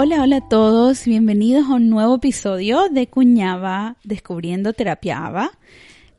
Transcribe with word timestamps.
Hola, 0.00 0.22
hola 0.22 0.36
a 0.36 0.48
todos, 0.48 1.06
bienvenidos 1.06 1.66
a 1.66 1.74
un 1.74 1.90
nuevo 1.90 2.14
episodio 2.14 2.88
de 2.88 3.08
Cuñaba 3.08 3.96
Descubriendo 4.04 4.72
Terapia 4.72 5.26
ABA. 5.26 5.50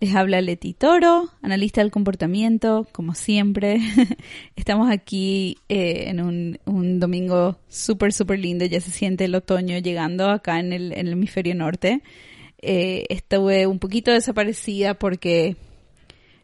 Les 0.02 0.14
habla 0.16 0.42
Leti 0.42 0.74
Toro, 0.74 1.30
analista 1.42 1.80
del 1.80 1.90
comportamiento, 1.90 2.90
como 2.92 3.16
siempre. 3.16 3.80
Estamos 4.58 4.92
aquí 4.92 5.60
eh, 5.70 6.10
en 6.10 6.20
un, 6.66 7.00
domingo 7.00 7.58
súper, 7.70 8.12
súper 8.12 8.40
lindo, 8.40 8.66
ya 8.66 8.82
se 8.82 8.92
siente 8.92 9.24
el 9.24 9.36
otoño 9.36 9.78
llegando 9.78 10.30
acá 10.30 10.60
en 10.60 10.74
el, 10.74 10.92
hemisferio 10.92 11.56
norte. 11.56 12.02
Eh, 12.62 13.06
estuve 13.08 13.66
un 13.66 13.80
poquito 13.80 14.12
desaparecida 14.12 14.96
porque 14.96 15.56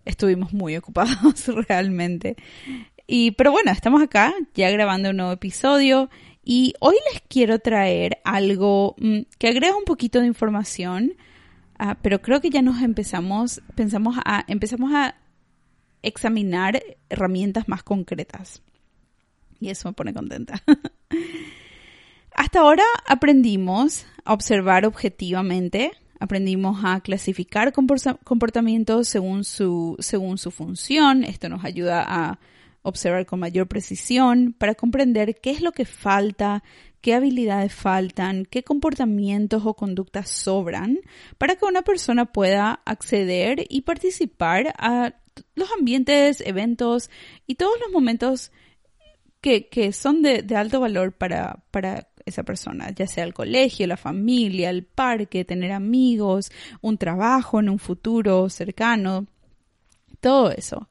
estuvimos 0.05 0.54
muy 0.54 0.77
ocupados 0.77 1.48
realmente. 1.67 2.38
Y, 3.07 3.31
pero 3.31 3.52
bueno, 3.52 3.71
estamos 3.71 4.02
acá 4.02 4.34
ya 4.54 4.70
grabando 4.71 5.09
un 5.09 5.17
nuevo 5.17 5.34
episodio 5.34 6.09
y 6.45 6.73
hoy 6.80 6.95
les 7.12 7.22
quiero 7.27 7.59
traer 7.59 8.20
algo 8.23 8.95
mm, 8.98 9.22
que 9.38 9.49
agrega 9.49 9.76
un 9.76 9.84
poquito 9.84 10.22
de 10.22 10.27
información 10.27 11.13
Ah, 11.77 11.98
pero 12.02 12.21
creo 12.21 12.40
que 12.40 12.49
ya 12.49 12.62
nos 12.62 12.81
empezamos, 12.81 13.62
pensamos 13.76 14.16
a, 14.23 14.45
empezamos 14.48 14.94
a 14.94 15.16
examinar 16.02 16.81
herramientas 17.09 17.68
más 17.68 17.84
concretas. 17.84 18.62
Y 19.60 19.70
eso 19.70 19.90
me 19.90 19.93
pone 19.93 20.13
contenta. 20.13 20.62
Hasta 22.34 22.59
ahora 22.59 22.84
aprendimos 23.07 24.05
a 24.24 24.34
observar 24.34 24.85
objetivamente, 24.85 25.91
aprendimos 26.20 26.84
a 26.84 27.02
clasificar 27.02 27.74
comportamientos 27.74 29.07
según 29.07 29.43
su, 29.43 29.96
según 29.99 30.37
su 30.37 30.52
función. 30.52 31.24
Esto 31.24 31.49
nos 31.49 31.65
ayuda 31.65 32.04
a 32.07 32.40
observar 32.85 33.25
con 33.25 33.39
mayor 33.39 33.67
precisión 33.67 34.53
para 34.57 34.75
comprender 34.75 35.35
qué 35.41 35.51
es 35.51 35.61
lo 35.61 35.71
que 35.71 35.85
falta, 35.85 36.63
qué 37.01 37.15
habilidades 37.15 37.73
faltan, 37.73 38.45
qué 38.45 38.63
comportamientos 38.63 39.63
o 39.65 39.73
conductas 39.73 40.29
sobran 40.29 40.99
para 41.37 41.55
que 41.55 41.65
una 41.65 41.81
persona 41.81 42.25
pueda 42.25 42.81
acceder 42.85 43.65
y 43.69 43.81
participar 43.81 44.73
a 44.77 45.15
los 45.55 45.69
ambientes, 45.77 46.41
eventos 46.41 47.09
y 47.47 47.55
todos 47.55 47.73
los 47.79 47.91
momentos 47.91 48.51
que, 49.41 49.91
son 49.93 50.21
de, 50.23 50.43
alto 50.55 50.79
valor 50.79 51.11
para, 51.11 51.63
para 51.69 52.07
esa 52.25 52.43
persona, 52.43 52.89
ya 52.91 53.05
sea 53.05 53.23
el 53.23 53.33
colegio, 53.33 53.85
la 53.85 53.97
familia, 53.97 54.69
el 54.69 54.83
parque, 54.83 55.45
tener 55.45 55.71
amigos, 55.71 56.51
un 56.81 56.97
trabajo 56.97 57.59
en 57.59 57.69
un 57.69 57.77
futuro 57.77 58.49
cercano, 58.49 59.27
todo 60.19 60.51
eso. 60.51 60.89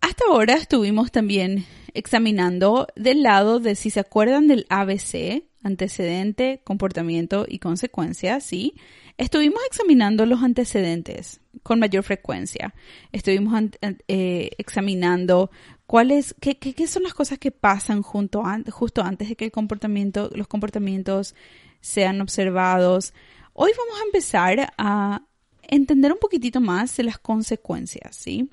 Hasta 0.00 0.24
ahora 0.28 0.54
estuvimos 0.54 1.10
también 1.10 1.66
examinando 1.94 2.86
del 2.94 3.22
lado 3.22 3.60
de 3.60 3.74
si 3.74 3.90
se 3.90 4.00
acuerdan 4.00 4.46
del 4.46 4.66
ABC, 4.68 5.42
antecedente, 5.62 6.60
comportamiento 6.64 7.44
y 7.48 7.58
consecuencia, 7.58 8.40
¿sí? 8.40 8.74
Estuvimos 9.16 9.60
examinando 9.66 10.24
los 10.26 10.42
antecedentes 10.42 11.40
con 11.64 11.80
mayor 11.80 12.04
frecuencia. 12.04 12.74
Estuvimos 13.10 13.60
eh, 14.06 14.50
examinando 14.58 15.50
cuáles, 15.86 16.34
qué, 16.40 16.56
qué, 16.56 16.86
son 16.86 17.02
las 17.02 17.14
cosas 17.14 17.38
que 17.38 17.50
pasan 17.50 18.02
justo 18.02 18.42
antes 18.44 19.28
de 19.28 19.36
que 19.36 19.46
el 19.46 19.50
comportamiento, 19.50 20.30
los 20.34 20.46
comportamientos 20.46 21.34
sean 21.80 22.20
observados. 22.20 23.12
Hoy 23.52 23.72
vamos 23.76 24.00
a 24.00 24.04
empezar 24.04 24.72
a 24.78 25.22
entender 25.62 26.12
un 26.12 26.18
poquitito 26.18 26.60
más 26.60 26.96
de 26.96 27.02
las 27.02 27.18
consecuencias, 27.18 28.14
¿sí? 28.14 28.48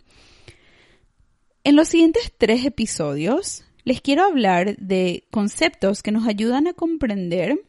En 1.65 1.75
los 1.75 1.87
siguientes 1.87 2.31
tres 2.37 2.63
episodios 2.63 3.65
les 3.85 3.99
quiero 3.99 4.23
hablar 4.23 4.77
de 4.77 5.25
conceptos 5.31 6.03
que 6.03 6.11
nos 6.11 6.27
ayudan 6.27 6.67
a 6.67 6.73
comprender 6.73 7.59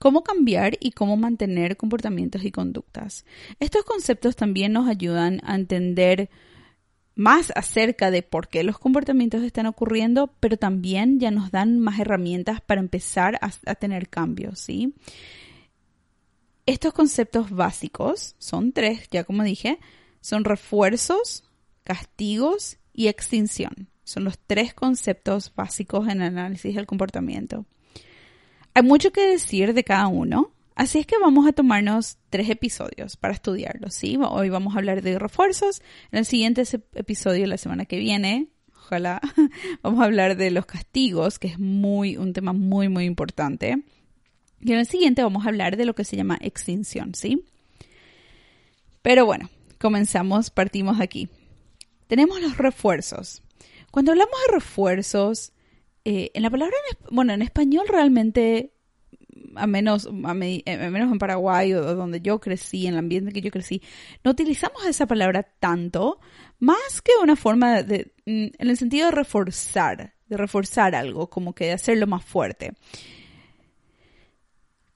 cómo 0.00 0.24
cambiar 0.24 0.76
y 0.80 0.90
cómo 0.90 1.16
mantener 1.16 1.76
comportamientos 1.76 2.44
y 2.44 2.50
conductas. 2.50 3.24
Estos 3.60 3.84
conceptos 3.84 4.34
también 4.34 4.72
nos 4.72 4.88
ayudan 4.88 5.40
a 5.44 5.54
entender 5.54 6.30
más 7.14 7.52
acerca 7.54 8.10
de 8.10 8.24
por 8.24 8.48
qué 8.48 8.64
los 8.64 8.80
comportamientos 8.80 9.44
están 9.44 9.66
ocurriendo, 9.66 10.34
pero 10.40 10.56
también 10.56 11.20
ya 11.20 11.30
nos 11.30 11.52
dan 11.52 11.78
más 11.78 12.00
herramientas 12.00 12.60
para 12.60 12.80
empezar 12.80 13.38
a, 13.40 13.74
tener 13.76 14.08
cambios, 14.08 14.58
¿sí? 14.58 14.94
Estos 16.66 16.92
conceptos 16.92 17.52
básicos 17.52 18.34
son 18.38 18.72
tres, 18.72 19.06
ya 19.12 19.22
como 19.22 19.44
dije, 19.44 19.78
son 20.20 20.42
refuerzos, 20.42 21.44
castigos 21.84 22.78
y 22.92 23.08
extinción. 23.08 23.88
Son 24.04 24.24
los 24.24 24.38
tres 24.38 24.74
conceptos 24.74 25.52
básicos 25.54 26.08
en 26.08 26.22
el 26.22 26.38
análisis 26.38 26.74
del 26.74 26.86
comportamiento. 26.86 27.66
Hay 28.74 28.82
mucho 28.82 29.12
que 29.12 29.26
decir 29.26 29.74
de 29.74 29.84
cada 29.84 30.08
uno, 30.08 30.50
así 30.74 30.98
es 30.98 31.06
que 31.06 31.18
vamos 31.18 31.46
a 31.46 31.52
tomarnos 31.52 32.18
tres 32.30 32.48
episodios 32.50 33.16
para 33.16 33.34
estudiarlos. 33.34 33.94
¿sí? 33.94 34.18
Hoy 34.20 34.48
vamos 34.48 34.74
a 34.74 34.78
hablar 34.78 35.02
de 35.02 35.18
refuerzos, 35.18 35.82
en 36.10 36.20
el 36.20 36.26
siguiente 36.26 36.64
episodio, 36.94 37.46
la 37.46 37.58
semana 37.58 37.84
que 37.84 37.98
viene, 37.98 38.48
ojalá, 38.76 39.20
vamos 39.82 40.00
a 40.00 40.04
hablar 40.04 40.36
de 40.36 40.50
los 40.50 40.66
castigos, 40.66 41.38
que 41.38 41.48
es 41.48 41.58
muy, 41.58 42.16
un 42.16 42.32
tema 42.32 42.52
muy, 42.52 42.88
muy 42.88 43.04
importante. 43.04 43.82
Y 44.60 44.72
en 44.72 44.78
el 44.78 44.86
siguiente 44.86 45.22
vamos 45.22 45.44
a 45.44 45.48
hablar 45.48 45.76
de 45.76 45.84
lo 45.84 45.94
que 45.94 46.04
se 46.04 46.16
llama 46.16 46.38
extinción, 46.40 47.14
¿sí? 47.14 47.44
Pero 49.02 49.26
bueno, 49.26 49.50
comenzamos, 49.78 50.50
partimos 50.50 51.00
aquí. 51.00 51.28
Tenemos 52.06 52.40
los 52.40 52.56
refuerzos. 52.56 53.42
Cuando 53.90 54.12
hablamos 54.12 54.34
de 54.46 54.54
refuerzos, 54.54 55.52
eh, 56.04 56.30
en 56.34 56.42
la 56.42 56.50
palabra, 56.50 56.74
bueno, 57.10 57.32
en 57.32 57.42
español 57.42 57.86
realmente, 57.88 58.72
a 59.54 59.66
menos, 59.66 60.06
a, 60.06 60.32
eh, 60.40 60.90
menos 60.90 61.12
en 61.12 61.18
Paraguay 61.18 61.74
o 61.74 61.94
donde 61.94 62.20
yo 62.20 62.40
crecí, 62.40 62.86
en 62.86 62.94
el 62.94 62.98
ambiente 62.98 63.32
que 63.32 63.40
yo 63.40 63.50
crecí, 63.50 63.82
no 64.24 64.32
utilizamos 64.32 64.84
esa 64.86 65.06
palabra 65.06 65.44
tanto, 65.60 66.20
más 66.58 67.02
que 67.02 67.12
una 67.22 67.36
forma 67.36 67.82
de, 67.82 68.14
mm, 68.26 68.46
en 68.58 68.70
el 68.70 68.76
sentido 68.76 69.06
de 69.06 69.12
reforzar, 69.12 70.14
de 70.26 70.36
reforzar 70.36 70.94
algo, 70.94 71.28
como 71.28 71.54
que 71.54 71.66
de 71.66 71.72
hacerlo 71.72 72.06
más 72.06 72.24
fuerte. 72.24 72.72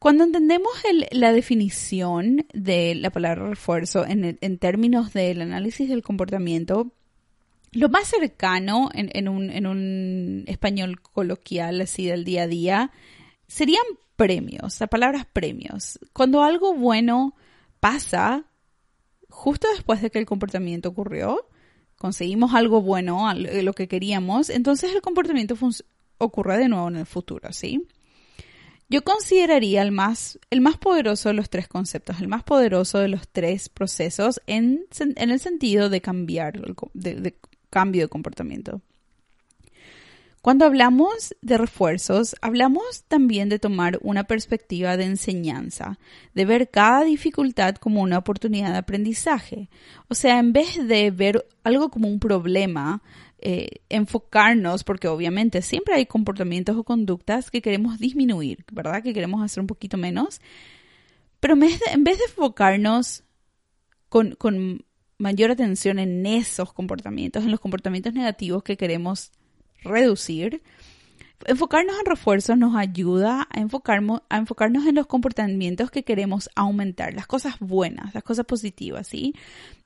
Cuando 0.07 0.23
entendemos 0.23 0.71
la 1.11 1.33
definición 1.33 2.47
de 2.55 2.95
la 2.95 3.11
palabra 3.11 3.49
refuerzo 3.49 4.07
en, 4.07 4.59
términos 4.59 5.13
del 5.13 5.43
análisis 5.43 5.89
del 5.89 6.05
comportamiento, 6.05 6.93
lo 7.73 7.89
más 7.89 8.07
cercano 8.07 8.89
en, 8.95 9.27
un, 9.27 10.45
español 10.47 11.01
coloquial, 11.01 11.81
así 11.81 12.07
del 12.07 12.23
día 12.23 12.45
a 12.45 12.47
día, 12.47 12.93
serían 13.49 13.83
premios, 14.15 14.79
la 14.79 14.87
palabra 14.87 15.27
premios. 15.33 15.99
Cuando 16.13 16.45
algo 16.45 16.73
bueno 16.73 17.35
pasa, 17.81 18.45
justo 19.29 19.67
después 19.75 20.03
de 20.03 20.11
que 20.11 20.21
el 20.21 20.27
comportamiento 20.27 20.91
ocurrió, 20.91 21.49
conseguimos 21.97 22.55
algo 22.55 22.81
bueno, 22.81 23.27
lo 23.35 23.73
que 23.73 23.89
queríamos, 23.89 24.51
entonces 24.51 24.95
el 24.95 25.03
comportamiento 25.03 25.57
ocurre 26.19 26.59
de 26.59 26.69
nuevo 26.69 26.87
en 26.87 26.95
el 26.95 27.07
futuro, 27.07 27.53
¿sí? 27.53 27.89
Yo 28.89 29.03
consideraría 29.03 29.83
el 29.83 29.91
más, 29.91 30.39
el 30.51 30.61
más 30.61 30.77
poderoso 30.79 31.29
de 31.29 31.35
los 31.35 31.51
tres 31.51 31.67
conceptos, 31.67 32.21
el 32.21 32.29
más 32.29 32.45
poderoso 32.45 32.99
de 32.99 33.09
los 33.09 33.29
tres 33.29 33.69
procesos 33.69 34.41
en, 34.47 34.87
el 35.17 35.41
sentido 35.41 35.91
de 35.91 36.01
cambiar, 36.01 36.63
de, 36.95 37.35
cambio 37.69 38.03
de 38.03 38.09
comportamiento. 38.09 38.81
Cuando 40.41 40.65
hablamos 40.65 41.35
de 41.43 41.59
refuerzos, 41.59 42.37
hablamos 42.41 43.03
también 43.09 43.49
de 43.49 43.59
tomar 43.59 43.99
una 44.03 44.23
perspectiva 44.23 44.97
de 44.97 45.03
enseñanza, 45.03 45.99
de 46.35 46.45
ver 46.45 46.71
cada 46.71 47.03
dificultad 47.03 47.75
como 47.75 48.01
una 48.01 48.19
oportunidad 48.19 48.71
de 48.71 48.79
aprendizaje. 48.79 49.69
O 50.07 50.15
sea, 50.15 50.39
en 50.39 50.53
vez 50.53 50.87
de 50.87 51.11
ver 51.11 51.45
algo 51.65 51.91
como 51.91 52.07
un 52.07 52.21
problema, 52.21 53.03
eh, 53.49 53.83
enfocarnos, 53.91 54.83
porque 54.83 55.07
obviamente 55.07 55.63
siempre 55.63 55.95
hay 55.95 56.07
comportamientos 56.07 56.77
o 56.77 56.83
conductas 56.83 57.49
que 57.49 57.63
queremos 57.63 58.01
disminuir, 58.01 58.65
¿verdad? 58.73 59.05
Que 59.05 59.15
queremos 59.15 59.41
hacer 59.41 59.61
un 59.61 59.69
poquito 59.69 59.97
menos. 59.97 60.41
Pero 61.39 61.55
en 61.55 61.61
vez 61.61 61.79
de, 61.79 62.25
enfocarnos 62.25 63.23
con, 64.09 64.35
con 64.35 64.85
mayor 65.19 65.53
atención 65.53 66.01
en 66.01 66.27
esos 66.27 66.73
comportamientos, 66.73 67.45
en 67.45 67.53
los 67.53 67.61
comportamientos 67.61 68.15
negativos 68.15 68.65
que 68.65 68.77
queremos 68.77 69.31
reducir. 69.85 70.61
Enfocarnos 71.45 72.01
en 72.01 72.07
refuerzos 72.07 72.59
nos 72.59 72.75
ayuda 72.75 73.43
a, 73.43 73.59
a 73.59 73.61
enfocarnos 73.61 74.87
en 74.89 74.95
los 74.97 75.07
comportamientos 75.07 75.93
que 75.93 76.03
queremos 76.03 76.51
aumentar, 76.57 77.15
las 77.15 77.29
cosas 77.29 77.61
buenas, 77.61 78.13
las 78.13 78.25
cosas 78.25 78.45
positivas, 78.45 79.07
¿sí? 79.07 79.37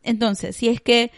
Entonces, 0.03 0.57
si 0.57 0.71
es 0.71 0.81
que 0.81 1.13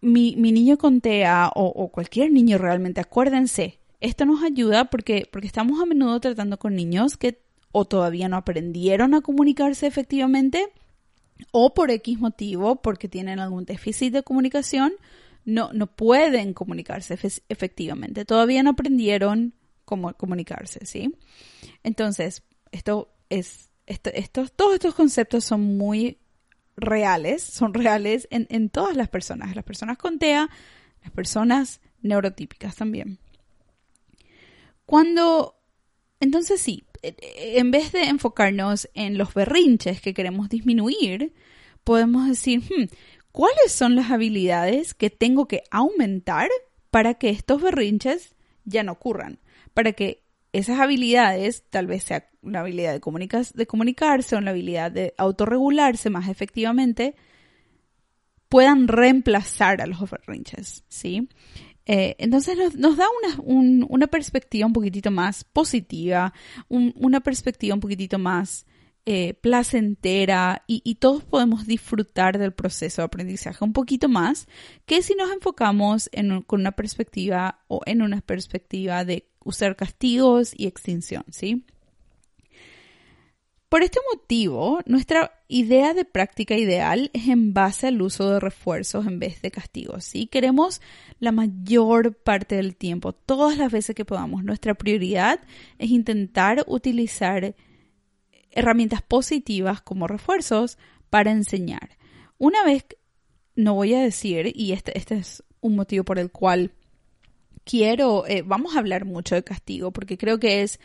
mi, 0.00 0.34
niño 0.36 0.78
con 0.78 1.00
TEA 1.00 1.50
o, 1.54 1.66
o, 1.66 1.88
cualquier 1.88 2.32
niño 2.32 2.58
realmente, 2.58 3.00
acuérdense, 3.00 3.78
esto 4.00 4.24
nos 4.24 4.42
ayuda 4.42 4.86
porque, 4.86 5.28
porque 5.30 5.46
estamos 5.46 5.80
a 5.80 5.86
menudo 5.86 6.20
tratando 6.20 6.58
con 6.58 6.74
niños 6.74 7.16
que 7.16 7.42
o 7.72 7.84
todavía 7.84 8.28
no 8.28 8.36
aprendieron 8.36 9.14
a 9.14 9.20
comunicarse 9.20 9.86
efectivamente 9.86 10.68
o 11.50 11.74
por 11.74 11.90
X 11.90 12.18
motivo, 12.18 12.76
porque 12.76 13.08
tienen 13.08 13.38
algún 13.38 13.64
déficit 13.64 14.12
de 14.12 14.22
comunicación, 14.22 14.92
no, 15.44 15.72
no 15.72 15.86
pueden 15.86 16.52
comunicarse 16.52 17.18
efectivamente. 17.48 18.24
Todavía 18.24 18.62
no 18.62 18.70
aprendieron 18.70 19.54
cómo 19.84 20.12
comunicarse, 20.14 20.84
¿sí? 20.84 21.14
Entonces, 21.82 22.42
esto 22.72 23.08
es, 23.30 23.70
estos, 23.86 24.52
todos 24.52 24.74
estos 24.74 24.94
conceptos 24.94 25.44
son 25.44 25.78
muy 25.78 26.18
reales, 26.80 27.42
son 27.42 27.74
reales 27.74 28.28
en, 28.30 28.46
en 28.50 28.70
todas 28.70 28.96
las 28.96 29.08
personas, 29.08 29.54
las 29.54 29.64
personas 29.64 29.98
con 29.98 30.18
TEA, 30.18 30.48
las 31.02 31.12
personas 31.12 31.80
neurotípicas 32.02 32.76
también. 32.76 33.18
Cuando, 34.86 35.60
entonces 36.20 36.60
sí, 36.60 36.84
eh, 37.02 37.14
en 37.56 37.70
vez 37.70 37.92
de 37.92 38.04
enfocarnos 38.04 38.88
en 38.94 39.18
los 39.18 39.34
berrinches 39.34 40.00
que 40.00 40.14
queremos 40.14 40.48
disminuir, 40.48 41.34
podemos 41.84 42.28
decir, 42.28 42.60
hmm, 42.60 42.84
¿cuáles 43.32 43.72
son 43.72 43.96
las 43.96 44.10
habilidades 44.10 44.94
que 44.94 45.10
tengo 45.10 45.46
que 45.46 45.62
aumentar 45.70 46.48
para 46.90 47.14
que 47.14 47.30
estos 47.30 47.60
berrinches 47.60 48.34
ya 48.64 48.82
no 48.82 48.92
ocurran? 48.92 49.40
Para 49.74 49.92
que 49.92 50.22
esas 50.52 50.80
habilidades, 50.80 51.64
tal 51.70 51.86
vez 51.86 52.04
sea 52.04 52.28
una 52.42 52.60
habilidad 52.60 52.94
de, 52.94 53.66
comunicarse 53.66 54.34
o 54.34 54.38
una 54.38 54.50
habilidad 54.50 54.90
de 54.90 55.14
autorregularse 55.18 56.10
más 56.10 56.28
efectivamente, 56.28 57.14
puedan 58.48 58.88
reemplazar 58.88 59.80
a 59.82 59.86
los 59.86 60.10
berrinches, 60.10 60.84
¿sí? 60.88 61.28
Eh, 61.86 62.16
entonces 62.18 62.76
nos, 62.76 62.96
da 62.96 63.06
una, 63.44 64.06
perspectiva 64.08 64.66
un 64.66 64.72
poquitito 64.72 65.10
más 65.10 65.44
positiva, 65.44 66.34
una 66.68 67.20
perspectiva 67.20 67.74
un 67.74 67.80
poquitito 67.80 68.18
más 68.18 68.66
eh, 69.10 69.32
placentera 69.32 70.64
y, 70.66 70.96
todos 70.96 71.24
podemos 71.24 71.66
disfrutar 71.66 72.36
del 72.36 72.52
proceso 72.52 73.00
de 73.00 73.06
aprendizaje 73.06 73.64
un 73.64 73.72
poquito 73.72 74.06
más 74.06 74.46
que 74.84 75.00
si 75.00 75.14
nos 75.14 75.32
enfocamos 75.32 76.10
en, 76.12 76.42
con 76.42 76.60
una 76.60 76.72
perspectiva 76.72 77.58
o 77.68 77.80
en 77.86 78.02
una 78.02 78.20
perspectiva 78.20 79.06
de 79.06 79.26
usar 79.42 79.76
castigos 79.76 80.52
y 80.54 80.66
extinción, 80.66 81.24
¿sí? 81.30 81.64
Por 83.70 83.82
este 83.82 83.98
motivo, 84.12 84.80
nuestra 84.84 85.32
idea 85.48 85.94
de 85.94 86.04
práctica 86.04 86.56
ideal 86.56 87.10
es 87.14 87.28
en 87.28 87.54
base 87.54 87.86
al 87.86 88.02
uso 88.02 88.30
de 88.30 88.40
refuerzos 88.40 89.06
en 89.06 89.18
vez 89.18 89.40
de 89.40 89.50
castigos. 89.50 90.04
¿sí? 90.04 90.26
Queremos 90.26 90.82
la 91.18 91.32
mayor 91.32 92.14
parte 92.14 92.56
del 92.56 92.76
tiempo, 92.76 93.14
todas 93.14 93.56
las 93.56 93.72
veces 93.72 93.94
que 93.96 94.04
podamos. 94.04 94.44
Nuestra 94.44 94.74
prioridad 94.74 95.40
es 95.78 95.88
intentar 95.90 96.64
utilizar 96.66 97.54
herramientas 98.50 99.02
positivas 99.02 99.80
como 99.80 100.06
refuerzos 100.06 100.78
para 101.10 101.30
enseñar. 101.30 101.96
Una 102.38 102.64
vez, 102.64 102.84
no 103.56 103.74
voy 103.74 103.94
a 103.94 104.00
decir, 104.00 104.52
y 104.54 104.72
este, 104.72 104.96
este 104.96 105.16
es 105.16 105.42
un 105.60 105.76
motivo 105.76 106.04
por 106.04 106.18
el 106.18 106.30
cual 106.30 106.72
quiero, 107.64 108.26
eh, 108.26 108.42
vamos 108.42 108.76
a 108.76 108.78
hablar 108.78 109.04
mucho 109.04 109.34
de 109.34 109.44
castigo, 109.44 109.92
porque 109.92 110.16
creo 110.16 110.38
que 110.38 110.62
es 110.62 110.80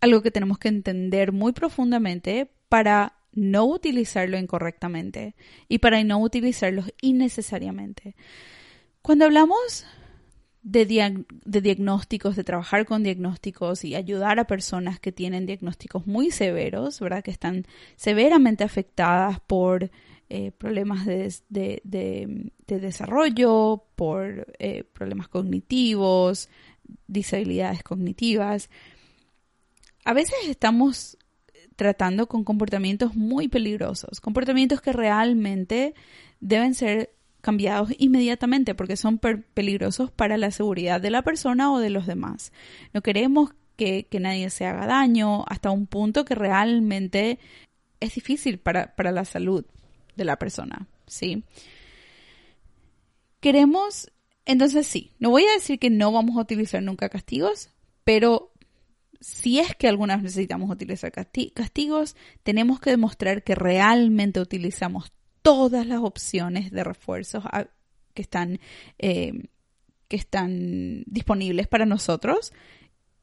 algo 0.00 0.22
que 0.22 0.30
tenemos 0.30 0.58
que 0.58 0.68
entender 0.68 1.32
muy 1.32 1.52
profundamente 1.52 2.50
para 2.68 3.14
no 3.32 3.64
utilizarlo 3.64 4.38
incorrectamente 4.38 5.34
y 5.68 5.78
para 5.78 6.02
no 6.04 6.18
utilizarlo 6.20 6.84
innecesariamente. 7.00 8.14
Cuando 9.00 9.24
hablamos 9.24 9.86
de, 10.62 10.86
diagnósticos, 11.44 12.36
de 12.36 12.44
trabajar 12.44 12.86
con 12.86 13.02
diagnósticos 13.02 13.84
y 13.84 13.94
ayudar 13.94 14.38
a 14.38 14.46
personas 14.46 15.00
que 15.00 15.12
tienen 15.12 15.46
diagnósticos 15.46 16.06
muy 16.06 16.30
severos, 16.30 17.00
¿verdad? 17.00 17.22
Que 17.24 17.30
están 17.30 17.66
severamente 17.96 18.64
afectadas 18.64 19.40
por 19.40 19.90
eh, 20.28 20.52
problemas 20.52 21.04
de, 21.04 21.42
desarrollo, 22.66 23.84
por 23.96 24.54
eh, 24.58 24.84
problemas 24.84 25.28
cognitivos, 25.28 26.48
disabilidades 27.06 27.82
cognitivas 27.82 28.70
a 30.04 30.12
veces 30.12 30.34
estamos 30.48 31.16
tratando 31.76 32.28
con 32.28 32.44
comportamientos 32.44 33.14
muy 33.14 33.48
peligrosos, 33.48 34.20
comportamientos 34.20 34.80
que 34.80 34.92
realmente 34.92 35.94
deben 36.40 36.74
ser 36.74 37.14
cambiados 37.42 37.90
inmediatamente 37.98 38.74
porque 38.74 38.96
son 38.96 39.18
peligrosos 39.18 40.10
para 40.10 40.38
la 40.38 40.50
seguridad 40.50 41.00
de 41.00 41.10
la 41.10 41.22
persona 41.22 41.70
o 41.70 41.78
de 41.78 41.90
los 41.90 42.06
demás. 42.06 42.52
No 42.94 43.02
queremos 43.02 43.50
que, 43.76 44.06
nadie 44.20 44.48
se 44.48 44.64
haga 44.64 44.86
daño 44.86 45.44
hasta 45.48 45.70
un 45.70 45.86
punto 45.86 46.24
que 46.24 46.34
realmente 46.34 47.38
es 48.00 48.14
difícil 48.14 48.58
para, 48.58 48.94
para 48.94 49.12
la 49.12 49.24
salud 49.24 49.66
de 50.16 50.24
la 50.24 50.38
persona, 50.38 50.86
¿sí? 51.06 51.42
Queremos, 53.40 54.10
entonces 54.44 54.86
sí, 54.86 55.10
no 55.18 55.30
voy 55.30 55.44
a 55.44 55.52
decir 55.52 55.78
que 55.80 55.90
no 55.90 56.12
vamos 56.12 56.36
a 56.36 56.42
utilizar 56.42 56.80
nunca 56.82 57.08
castigos, 57.08 57.70
pero 58.04 58.52
si 59.20 59.58
es 59.58 59.74
que 59.74 59.88
alguna 59.88 60.14
vez 60.14 60.24
necesitamos 60.24 60.70
utilizar 60.70 61.10
castigos, 61.10 62.16
tenemos 62.44 62.80
que 62.80 62.90
demostrar 62.90 63.42
que 63.42 63.56
realmente 63.56 64.40
utilizamos 64.40 65.12
todas 65.42 65.86
las 65.86 66.00
opciones 66.00 66.70
de 66.70 66.84
refuerzos 66.84 67.44
que 68.14 68.22
están, 68.22 68.60
eh, 68.98 69.48
que 70.08 70.16
están 70.16 71.04
disponibles 71.06 71.66
para 71.66 71.86
nosotros 71.86 72.52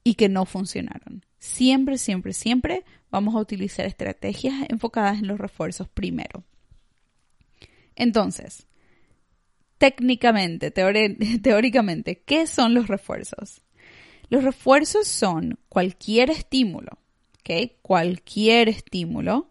y 0.04 0.16
que 0.16 0.30
no 0.30 0.45
funcionaron. 0.45 1.25
Siempre, 1.39 1.98
siempre, 1.98 2.33
siempre 2.33 2.83
vamos 3.10 3.36
a 3.36 3.39
utilizar 3.39 3.86
estrategias 3.86 4.69
enfocadas 4.69 5.19
en 5.19 5.27
los 5.27 5.39
refuerzos 5.39 5.88
primero. 5.88 6.44
Entonces, 7.95 8.68
técnicamente, 9.77 10.72
teóricamente, 11.42 12.22
¿qué 12.25 12.48
son 12.48 12.74
los 12.74 12.88
refuerzos? 12.88 13.62
Los 14.30 14.44
refuerzos 14.44 15.07
son 15.07 15.57
cualquier 15.69 16.30
estímulo, 16.30 17.00
¿ok? 17.39 17.72
Cualquier 17.81 18.69
estímulo 18.69 19.50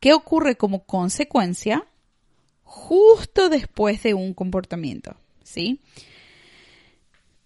que 0.00 0.12
ocurre 0.12 0.56
como 0.56 0.84
consecuencia 0.84 1.86
justo 2.62 3.48
después 3.48 4.02
de 4.02 4.14
un 4.14 4.34
comportamiento, 4.34 5.16
¿sí? 5.42 5.80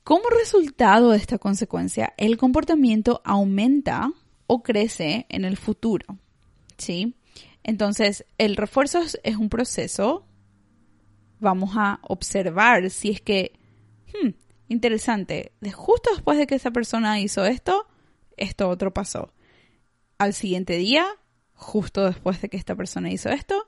Como 0.04 0.28
resultado 0.30 1.10
de 1.10 1.18
esta 1.18 1.38
consecuencia, 1.38 2.12
el 2.16 2.36
comportamiento 2.36 3.22
aumenta 3.24 4.12
o 4.48 4.62
crece 4.62 5.26
en 5.28 5.44
el 5.44 5.56
futuro, 5.56 6.18
¿sí? 6.76 7.14
Entonces, 7.62 8.24
el 8.38 8.56
refuerzo 8.56 9.00
es 9.22 9.36
un 9.36 9.48
proceso. 9.48 10.26
Vamos 11.38 11.74
a 11.76 12.00
observar 12.02 12.90
si 12.90 13.10
es 13.10 13.20
que 13.20 13.52
hmm, 14.12 14.30
interesante, 14.68 15.52
justo 15.72 16.10
después 16.12 16.38
de 16.38 16.48
que 16.48 16.56
esa 16.56 16.72
persona 16.72 17.20
hizo 17.20 17.44
esto, 17.44 17.86
esto 18.36 18.68
otro 18.68 18.92
pasó. 18.92 19.32
Al 20.18 20.34
siguiente 20.34 20.76
día, 20.76 21.06
justo 21.62 22.04
después 22.04 22.40
de 22.42 22.48
que 22.48 22.56
esta 22.56 22.74
persona 22.74 23.10
hizo 23.10 23.30
esto, 23.30 23.66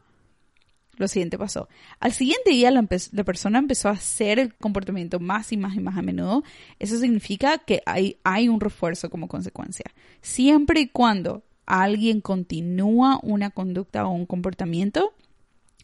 lo 0.96 1.08
siguiente 1.08 1.38
pasó. 1.38 1.68
Al 1.98 2.12
siguiente 2.12 2.50
día 2.50 2.70
la, 2.70 2.82
persona 2.82 3.58
empezó 3.58 3.88
a 3.88 3.92
hacer 3.92 4.38
el 4.38 4.54
comportamiento 4.54 5.18
más 5.18 5.52
y 5.52 5.56
más 5.56 5.74
y 5.74 5.80
más 5.80 5.96
a 5.96 6.02
menudo. 6.02 6.44
Eso 6.78 6.98
significa 6.98 7.58
que 7.58 7.82
hay, 7.86 8.18
hay 8.22 8.48
un 8.48 8.60
refuerzo 8.60 9.10
como 9.10 9.28
consecuencia. 9.28 9.86
Siempre 10.20 10.80
y 10.80 10.88
cuando 10.88 11.42
alguien 11.66 12.20
continúa 12.20 13.18
una 13.22 13.50
conducta 13.50 14.06
o 14.06 14.10
un 14.10 14.26
comportamiento, 14.26 15.14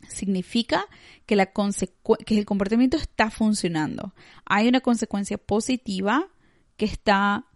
significa 0.08 0.86
que, 1.26 1.36
la 1.36 1.46
que 1.46 2.38
el 2.38 2.44
comportamiento 2.44 2.96
está 2.96 3.30
funcionando. 3.30 4.14
Hay 4.44 4.68
una 4.68 4.80
consecuencia 4.80 5.38
positiva 5.38 6.28
que 6.76 6.86
está, 6.86 7.46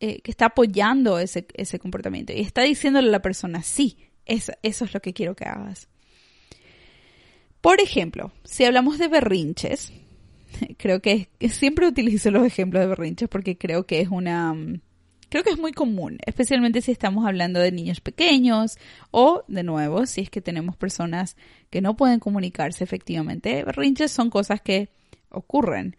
eh, 0.00 0.20
que 0.22 0.30
está 0.30 0.46
apoyando 0.46 1.18
ese, 1.18 1.46
ese, 1.54 1.78
comportamiento 1.78 2.32
y 2.32 2.40
está 2.40 2.62
diciéndole 2.62 3.08
a 3.08 3.12
la 3.12 3.22
persona, 3.22 3.62
sí, 3.62 3.98
eso, 4.24 4.52
eso 4.62 4.84
es 4.84 4.94
lo 4.94 5.00
que 5.00 5.12
quiero 5.12 5.36
que 5.36 5.44
hagas. 5.44 5.88
Por 7.60 7.80
ejemplo, 7.80 8.32
si 8.44 8.64
hablamos 8.64 8.98
de 8.98 9.08
berrinches, 9.08 9.92
creo 10.78 11.00
que 11.00 11.28
siempre 11.50 11.86
utilizo 11.86 12.30
los 12.30 12.46
ejemplos 12.46 12.80
de 12.80 12.86
berrinches 12.88 13.28
porque 13.28 13.58
creo 13.58 13.86
que 13.86 14.00
es 14.00 14.08
una 14.08 14.54
creo 15.30 15.44
que 15.44 15.50
es 15.50 15.58
muy 15.58 15.72
común, 15.72 16.18
especialmente 16.26 16.82
si 16.82 16.90
estamos 16.90 17.26
hablando 17.26 17.60
de 17.60 17.72
niños 17.72 18.00
pequeños 18.00 18.78
o, 19.12 19.44
de 19.48 19.62
nuevo, 19.62 20.04
si 20.04 20.22
es 20.22 20.30
que 20.30 20.40
tenemos 20.42 20.76
personas 20.76 21.36
que 21.70 21.80
no 21.80 21.96
pueden 21.96 22.20
comunicarse 22.20 22.84
efectivamente. 22.84 23.64
Berrinches 23.64 24.10
son 24.10 24.28
cosas 24.28 24.60
que 24.60 24.88
ocurren. 25.30 25.96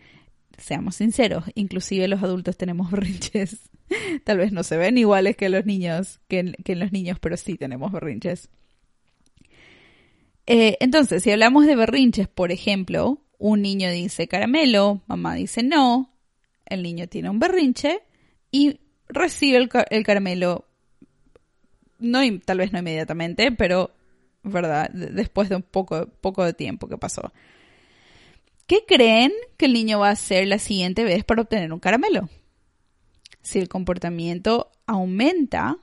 Seamos 0.57 0.97
sinceros, 0.97 1.45
inclusive 1.55 2.07
los 2.07 2.21
adultos 2.21 2.57
tenemos 2.57 2.91
berrinches. 2.91 3.69
Tal 4.23 4.37
vez 4.37 4.51
no 4.51 4.63
se 4.63 4.77
ven 4.77 4.97
iguales 4.97 5.35
que 5.35 5.49
los 5.49 5.65
niños, 5.65 6.19
que, 6.27 6.53
que 6.63 6.75
los 6.75 6.91
niños, 6.91 7.19
pero 7.19 7.37
sí 7.37 7.55
tenemos 7.55 7.91
berrinches. 7.91 8.49
Eh, 10.47 10.77
entonces, 10.79 11.23
si 11.23 11.31
hablamos 11.31 11.65
de 11.65 11.75
berrinches, 11.75 12.27
por 12.27 12.51
ejemplo, 12.51 13.21
un 13.37 13.61
niño 13.61 13.89
dice 13.89 14.27
caramelo, 14.27 15.01
mamá 15.07 15.35
dice 15.35 15.63
no, 15.63 16.13
el 16.65 16.83
niño 16.83 17.07
tiene 17.07 17.29
un 17.29 17.39
berrinche 17.39 18.01
y 18.51 18.79
recibe 19.07 19.57
el, 19.57 20.03
caramelo, 20.03 20.65
no, 21.99 22.19
tal 22.43 22.59
vez 22.59 22.71
no 22.71 22.79
inmediatamente, 22.79 23.51
pero, 23.51 23.91
¿verdad? 24.43 24.89
Después 24.91 25.49
de 25.49 25.57
un 25.57 25.63
poco, 25.63 26.07
poco 26.21 26.43
de 26.43 26.53
tiempo 26.53 26.87
que 26.87 26.97
pasó. 26.97 27.31
¿Qué 28.67 28.85
creen 28.87 29.31
que 29.57 29.65
el 29.65 29.73
niño 29.73 29.99
va 29.99 30.09
a 30.09 30.11
hacer 30.13 30.47
la 30.47 30.59
siguiente 30.59 31.03
vez 31.03 31.23
para 31.23 31.41
obtener 31.41 31.73
un 31.73 31.79
caramelo? 31.79 32.29
Si 33.41 33.59
el 33.59 33.67
comportamiento 33.67 34.71
aumenta, 34.85 35.77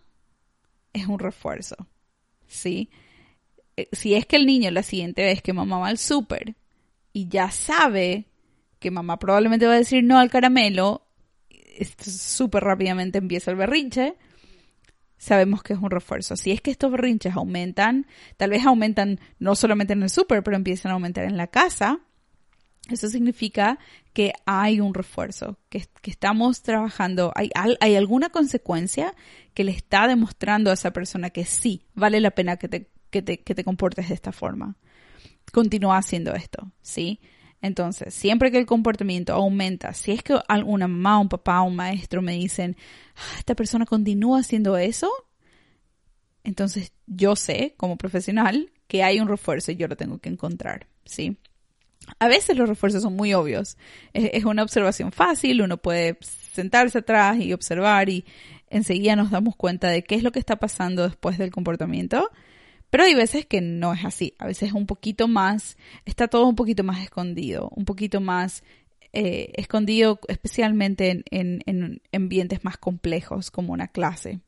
es 0.92 1.06
un 1.06 1.18
refuerzo. 1.18 1.76
¿Sí? 2.46 2.90
Eh, 3.76 3.88
si 3.92 4.14
es 4.14 4.26
que 4.26 4.36
el 4.36 4.46
niño 4.46 4.70
la 4.70 4.82
siguiente 4.82 5.24
vez 5.24 5.42
que 5.42 5.52
mamá 5.52 5.78
va 5.78 5.88
al 5.88 5.98
súper 5.98 6.56
y 7.12 7.28
ya 7.28 7.50
sabe 7.50 8.26
que 8.78 8.90
mamá 8.90 9.18
probablemente 9.18 9.66
va 9.66 9.74
a 9.74 9.78
decir 9.78 10.02
no 10.04 10.18
al 10.18 10.30
caramelo, 10.30 11.06
súper 12.00 12.64
rápidamente 12.64 13.18
empieza 13.18 13.50
el 13.50 13.56
berrinche, 13.56 14.16
sabemos 15.16 15.62
que 15.62 15.74
es 15.74 15.78
un 15.78 15.90
refuerzo. 15.90 16.36
Si 16.36 16.50
es 16.50 16.60
que 16.60 16.70
estos 16.70 16.90
berrinches 16.90 17.34
aumentan, 17.34 18.06
tal 18.36 18.50
vez 18.50 18.64
aumentan 18.64 19.20
no 19.38 19.54
solamente 19.54 19.92
en 19.92 20.02
el 20.02 20.10
súper, 20.10 20.42
pero 20.42 20.56
empiezan 20.56 20.90
a 20.90 20.94
aumentar 20.94 21.24
en 21.24 21.36
la 21.36 21.48
casa, 21.48 22.00
eso 22.88 23.08
significa 23.08 23.78
que 24.12 24.32
hay 24.46 24.80
un 24.80 24.94
refuerzo, 24.94 25.58
que, 25.68 25.86
estamos 26.04 26.62
trabajando, 26.62 27.32
hay, 27.34 27.50
hay, 27.54 27.96
alguna 27.96 28.30
consecuencia 28.30 29.14
que 29.54 29.64
le 29.64 29.72
está 29.72 30.08
demostrando 30.08 30.70
a 30.70 30.74
esa 30.74 30.92
persona 30.92 31.30
que 31.30 31.44
sí, 31.44 31.82
vale 31.94 32.20
la 32.20 32.30
pena 32.30 32.56
que 32.56 32.68
te, 32.68 32.90
que 33.10 33.22
te, 33.22 33.40
que 33.40 33.54
te 33.54 33.64
comportes 33.64 34.08
de 34.08 34.14
esta 34.14 34.32
forma. 34.32 34.76
Continúa 35.52 35.98
haciendo 35.98 36.34
esto, 36.34 36.72
¿sí? 36.82 37.20
Entonces, 37.60 38.14
siempre 38.14 38.50
que 38.50 38.58
el 38.58 38.66
comportamiento 38.66 39.32
aumenta, 39.32 39.92
si 39.92 40.12
es 40.12 40.22
que 40.22 40.38
alguna 40.48 40.88
mamá, 40.88 41.18
un 41.18 41.28
papá, 41.28 41.60
un 41.62 41.76
maestro 41.76 42.22
me 42.22 42.32
dicen, 42.32 42.76
ah, 43.16 43.38
esta 43.38 43.54
persona 43.54 43.84
continúa 43.84 44.40
haciendo 44.40 44.76
eso, 44.76 45.10
entonces 46.44 46.92
yo 47.06 47.36
sé, 47.36 47.74
como 47.76 47.96
profesional, 47.96 48.70
que 48.86 49.02
hay 49.02 49.20
un 49.20 49.28
refuerzo 49.28 49.72
y 49.72 49.76
yo 49.76 49.88
lo 49.88 49.96
tengo 49.96 50.18
que 50.18 50.28
encontrar, 50.28 50.86
¿sí? 51.04 51.36
A 52.18 52.28
veces 52.28 52.56
los 52.56 52.68
refuerzos 52.68 53.02
son 53.02 53.14
muy 53.16 53.34
obvios. 53.34 53.76
Es, 54.12 54.44
una 54.44 54.62
observación 54.62 55.12
fácil, 55.12 55.62
uno 55.62 55.76
puede 55.76 56.18
sentarse 56.20 56.98
atrás 56.98 57.38
y 57.38 57.52
observar 57.52 58.08
y 58.08 58.24
enseguida 58.70 59.16
nos 59.16 59.30
damos 59.30 59.56
cuenta 59.56 59.88
de 59.88 60.02
qué 60.02 60.14
es 60.14 60.22
lo 60.22 60.32
que 60.32 60.38
está 60.38 60.56
pasando 60.56 61.04
después 61.06 61.38
del 61.38 61.50
comportamiento 61.50 62.30
pero 62.90 63.04
hay 63.04 63.14
veces 63.14 63.46
que 63.46 63.60
no 63.60 63.92
es 63.92 64.04
así, 64.04 64.34
a 64.38 64.46
veces 64.46 64.70
es 64.70 64.72
un 64.72 64.86
poquito 64.86 65.28
más, 65.28 65.76
está 66.06 66.28
todo 66.28 66.46
un 66.46 66.56
poquito 66.56 66.84
más 66.84 67.02
escondido, 67.02 67.70
un 67.74 67.84
poquito 67.84 68.20
más 68.20 68.62
eh, 69.12 69.52
escondido 69.54 70.20
especialmente 70.28 71.22
en, 71.30 71.62
en, 71.66 72.00
ambientes 72.12 72.64
más 72.64 72.78
complejos 72.78 73.50
como 73.50 73.72
una 73.72 73.88
clase. 73.88 74.40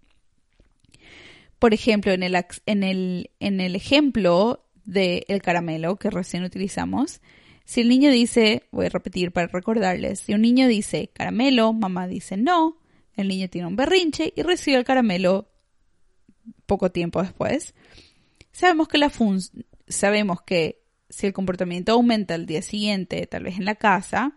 Por 1.58 1.74
ejemplo, 1.74 2.12
en 2.12 2.22
el, 2.22 2.34
en 2.64 2.82
el, 2.82 3.30
en 3.40 3.60
el 3.60 3.76
ejemplo 3.76 4.64
del 4.84 5.42
caramelo 5.42 5.96
que 5.96 6.08
recién 6.08 6.42
utilizamos, 6.42 7.20
si 7.70 7.82
el 7.82 7.88
niño 7.88 8.10
dice, 8.10 8.64
voy 8.72 8.86
a 8.86 8.88
repetir 8.88 9.30
para 9.30 9.46
recordarles, 9.46 10.18
si 10.18 10.34
un 10.34 10.42
niño 10.42 10.66
dice 10.66 11.08
caramelo, 11.14 11.72
mamá 11.72 12.08
dice 12.08 12.36
no, 12.36 12.78
el 13.14 13.28
niño 13.28 13.48
tiene 13.48 13.68
un 13.68 13.76
berrinche 13.76 14.32
y 14.34 14.42
recibe 14.42 14.76
el 14.76 14.82
caramelo 14.82 15.48
poco 16.66 16.90
tiempo 16.90 17.22
después. 17.22 17.76
Sabemos 18.50 18.88
que 18.88 18.98
la 18.98 19.12
sabemos 19.86 20.42
que 20.42 20.82
si 21.10 21.28
el 21.28 21.32
comportamiento 21.32 21.92
aumenta 21.92 22.34
al 22.34 22.44
día 22.44 22.60
siguiente, 22.60 23.24
tal 23.28 23.44
vez 23.44 23.56
en 23.56 23.66
la 23.66 23.76
casa, 23.76 24.36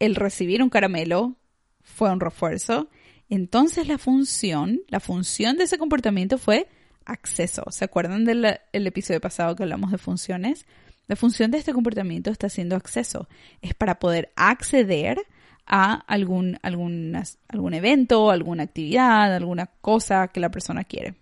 el 0.00 0.16
recibir 0.16 0.64
un 0.64 0.70
caramelo 0.70 1.36
fue 1.82 2.10
un 2.10 2.18
refuerzo. 2.18 2.88
Entonces 3.28 3.86
la 3.86 3.98
función, 3.98 4.80
la 4.88 4.98
función 4.98 5.56
de 5.56 5.62
ese 5.62 5.78
comportamiento 5.78 6.36
fue 6.36 6.66
acceso. 7.04 7.62
¿Se 7.70 7.84
acuerdan 7.84 8.24
del 8.24 8.58
episodio 8.72 9.20
pasado 9.20 9.54
que 9.54 9.62
hablamos 9.62 9.92
de 9.92 9.98
funciones? 9.98 10.66
La 11.10 11.16
función 11.16 11.50
de 11.50 11.58
este 11.58 11.72
comportamiento 11.72 12.30
está 12.30 12.48
siendo 12.48 12.76
acceso. 12.76 13.28
Es 13.62 13.74
para 13.74 13.98
poder 13.98 14.32
acceder 14.36 15.18
a 15.66 15.94
algún, 16.06 16.56
algún 16.62 17.74
evento, 17.74 18.30
alguna 18.30 18.62
actividad, 18.62 19.34
alguna 19.34 19.66
cosa 19.66 20.28
que 20.28 20.38
la 20.38 20.52
persona 20.52 20.84
quiere. 20.84 21.16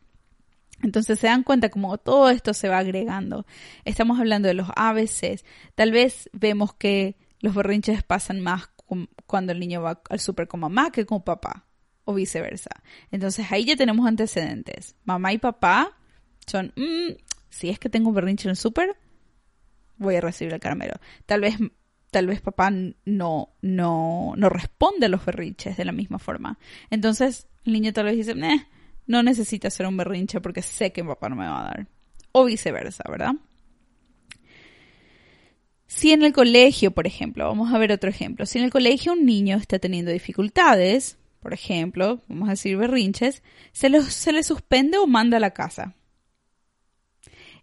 Entonces 0.83 1.19
se 1.19 1.29
dan 1.29 1.43
cuenta 1.43 1.71
como 1.71 1.97
todo 1.97 2.29
esto 2.29 2.53
se 2.53 2.69
va 2.69 2.77
agregando. 2.77 3.47
Estamos 3.87 4.21
hablando 4.21 4.47
de 4.47 4.53
los 4.53 4.69
ABCs. 4.77 5.47
Tal 5.75 5.91
vez 5.91 6.29
vemos 6.35 6.75
que 6.75 7.17
los 7.41 7.55
berrinches 7.55 8.03
pasan 8.03 8.41
más 8.41 8.69
cuando 9.27 9.53
el 9.53 9.59
niño 9.59 9.81
va 9.81 10.03
al 10.11 10.21
súper 10.21 10.49
con 10.49 10.61
mamá 10.61 10.93
que 10.93 11.07
con 11.07 11.23
papá 11.23 11.65
o 12.05 12.13
viceversa. 12.13 12.73
Entonces 13.11 13.51
ahí 13.51 13.65
ya 13.65 13.75
tenemos 13.75 14.07
antecedentes. 14.07 14.97
Mamá 15.05 15.33
y 15.33 15.39
papá 15.39 15.97
son, 16.47 16.75
mm, 16.77 17.15
si 17.49 17.71
es 17.71 17.79
que 17.79 17.89
tengo 17.89 18.11
un 18.11 18.15
berrinche 18.15 18.49
en 18.49 18.51
el 18.51 18.57
súper, 18.57 18.95
voy 19.99 20.17
a 20.17 20.21
recibir 20.21 20.55
el 20.55 20.61
caramelo. 20.61 20.95
Tal 21.27 21.41
vez, 21.41 21.57
tal 22.11 22.27
vez 22.27 22.41
papá 22.41 22.71
no, 22.71 23.55
no, 23.61 24.33
no 24.37 24.49
responde 24.49 25.07
a 25.07 25.09
los 25.09 25.25
berrinches 25.25 25.77
de 25.77 25.85
la 25.85 25.93
misma 25.93 26.19
forma. 26.19 26.59
Entonces 26.91 27.49
el 27.65 27.73
niño 27.73 27.93
tal 27.93 28.07
vez 28.07 28.17
dice, 28.17 28.33
eh, 28.33 28.67
no 29.07 29.23
necesita 29.23 29.69
hacer 29.69 29.87
un 29.87 29.97
berrinche 29.97 30.41
porque 30.41 30.63
sé 30.63 30.93
que 30.93 31.05
papá 31.05 31.29
no 31.29 31.37
me 31.37 31.47
va 31.47 31.61
a 31.61 31.65
dar. 31.65 31.87
O 32.33 32.45
viceversa, 32.45 33.05
¿verdad? 33.09 33.35
Si 35.87 36.13
en 36.13 36.23
el 36.23 36.33
colegio, 36.33 36.91
por 36.91 37.07
ejemplo, 37.07 37.47
vamos 37.47 37.73
a 37.73 37.79
ver 37.79 37.93
otro 37.93 38.11
ejemplo, 38.11 38.45
si 38.45 38.59
en 38.59 38.65
el 38.65 38.71
colegio 38.71 39.15
un 39.15 39.25
niño 39.25 39.57
está 39.57 39.79
teniendo 39.79 40.11
dificultades, 40.11 41.19
por 41.41 41.55
ejemplo, 41.55 42.21
vamos 42.29 42.49
a 42.49 42.53
decir 42.53 42.77
berrinches, 42.77 43.43
se, 43.73 44.03
se 44.03 44.33
le 44.33 44.43
suspende 44.43 44.99
o 44.99 45.07
manda 45.07 45.39
a 45.39 45.41
la 45.41 45.53
casa. 45.53 45.95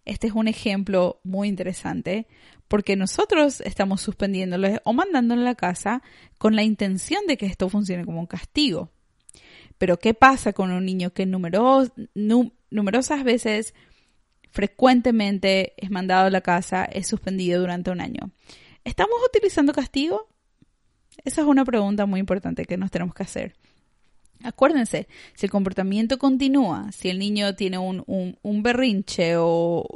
Este 0.06 0.28
es 0.28 0.32
un 0.32 0.48
ejemplo 0.48 1.20
muy 1.24 1.48
interesante 1.48 2.26
porque 2.68 2.96
nosotros 2.96 3.60
estamos 3.60 4.00
suspendiéndole 4.00 4.80
o 4.84 4.92
mandándole 4.92 5.42
a 5.42 5.46
la 5.46 5.54
casa 5.54 6.02
con 6.38 6.56
la 6.56 6.62
intención 6.62 7.26
de 7.26 7.36
que 7.36 7.46
esto 7.46 7.68
funcione 7.68 8.04
como 8.04 8.20
un 8.20 8.26
castigo. 8.26 8.90
Pero 9.78 9.98
¿qué 9.98 10.14
pasa 10.14 10.52
con 10.52 10.70
un 10.70 10.86
niño 10.86 11.12
que 11.12 11.26
numerosas 11.26 13.24
veces, 13.24 13.74
frecuentemente 14.50 15.74
es 15.76 15.90
mandado 15.90 16.26
a 16.26 16.30
la 16.30 16.40
casa, 16.40 16.84
es 16.84 17.06
suspendido 17.08 17.60
durante 17.60 17.90
un 17.90 18.00
año? 18.00 18.30
¿Estamos 18.84 19.16
utilizando 19.26 19.72
castigo? 19.72 20.28
Esa 21.24 21.42
es 21.42 21.46
una 21.46 21.64
pregunta 21.64 22.06
muy 22.06 22.20
importante 22.20 22.64
que 22.64 22.76
nos 22.76 22.90
tenemos 22.90 23.14
que 23.14 23.24
hacer. 23.24 23.54
Acuérdense, 24.42 25.08
si 25.34 25.46
el 25.46 25.50
comportamiento 25.50 26.18
continúa, 26.18 26.92
si 26.92 27.08
el 27.08 27.18
niño 27.18 27.54
tiene 27.54 27.78
un, 27.78 28.62
berrinche 28.62 29.34
o 29.36 29.86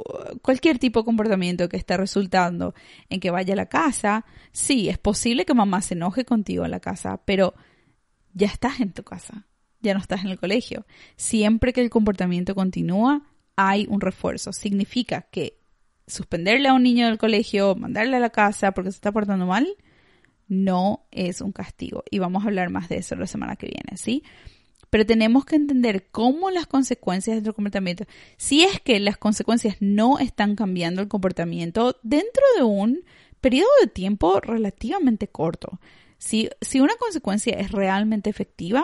cualquier 0.41 0.79
tipo 0.79 0.99
de 0.99 1.05
comportamiento 1.05 1.69
que 1.69 1.77
está 1.77 1.97
resultando 1.97 2.73
en 3.09 3.19
que 3.19 3.31
vaya 3.31 3.53
a 3.53 3.57
la 3.57 3.67
casa, 3.67 4.25
sí, 4.51 4.89
es 4.89 4.97
posible 4.97 5.45
que 5.45 5.53
mamá 5.53 5.81
se 5.81 5.93
enoje 5.93 6.25
contigo 6.25 6.65
en 6.65 6.71
la 6.71 6.79
casa, 6.79 7.21
pero 7.23 7.53
ya 8.33 8.47
estás 8.47 8.79
en 8.79 8.93
tu 8.93 9.03
casa 9.03 9.45
ya 9.81 9.93
no 9.93 9.99
estás 9.99 10.23
en 10.23 10.29
el 10.29 10.39
colegio. 10.39 10.85
Siempre 11.15 11.73
que 11.73 11.81
el 11.81 11.89
comportamiento 11.89 12.55
continúa, 12.55 13.23
hay 13.55 13.87
un 13.89 14.01
refuerzo. 14.01 14.53
Significa 14.53 15.23
que 15.23 15.57
suspenderle 16.07 16.69
a 16.69 16.73
un 16.73 16.83
niño 16.83 17.07
del 17.07 17.17
colegio, 17.17 17.75
mandarle 17.75 18.17
a 18.17 18.19
la 18.19 18.29
casa 18.29 18.71
porque 18.71 18.91
se 18.91 18.95
está 18.95 19.11
portando 19.11 19.45
mal, 19.45 19.67
no 20.51 21.05
es 21.11 21.39
un 21.39 21.53
castigo. 21.53 22.03
Y 22.11 22.19
vamos 22.19 22.43
a 22.43 22.47
hablar 22.47 22.69
más 22.69 22.89
de 22.89 22.97
eso 22.97 23.15
la 23.15 23.25
semana 23.25 23.55
que 23.55 23.67
viene, 23.67 23.95
¿sí? 23.95 24.21
Pero 24.89 25.05
tenemos 25.05 25.45
que 25.45 25.55
entender 25.55 26.09
cómo 26.11 26.51
las 26.51 26.67
consecuencias 26.67 27.35
de 27.35 27.37
nuestro 27.37 27.55
comportamiento, 27.55 28.03
si 28.35 28.63
es 28.63 28.81
que 28.81 28.99
las 28.99 29.17
consecuencias 29.17 29.77
no 29.79 30.19
están 30.19 30.57
cambiando 30.57 31.01
el 31.01 31.07
comportamiento 31.07 31.97
dentro 32.03 32.43
de 32.57 32.63
un 32.63 33.05
periodo 33.39 33.69
de 33.79 33.87
tiempo 33.87 34.41
relativamente 34.41 35.29
corto. 35.29 35.79
Si, 36.17 36.49
si 36.59 36.81
una 36.81 36.95
consecuencia 36.97 37.53
es 37.57 37.71
realmente 37.71 38.29
efectiva, 38.29 38.83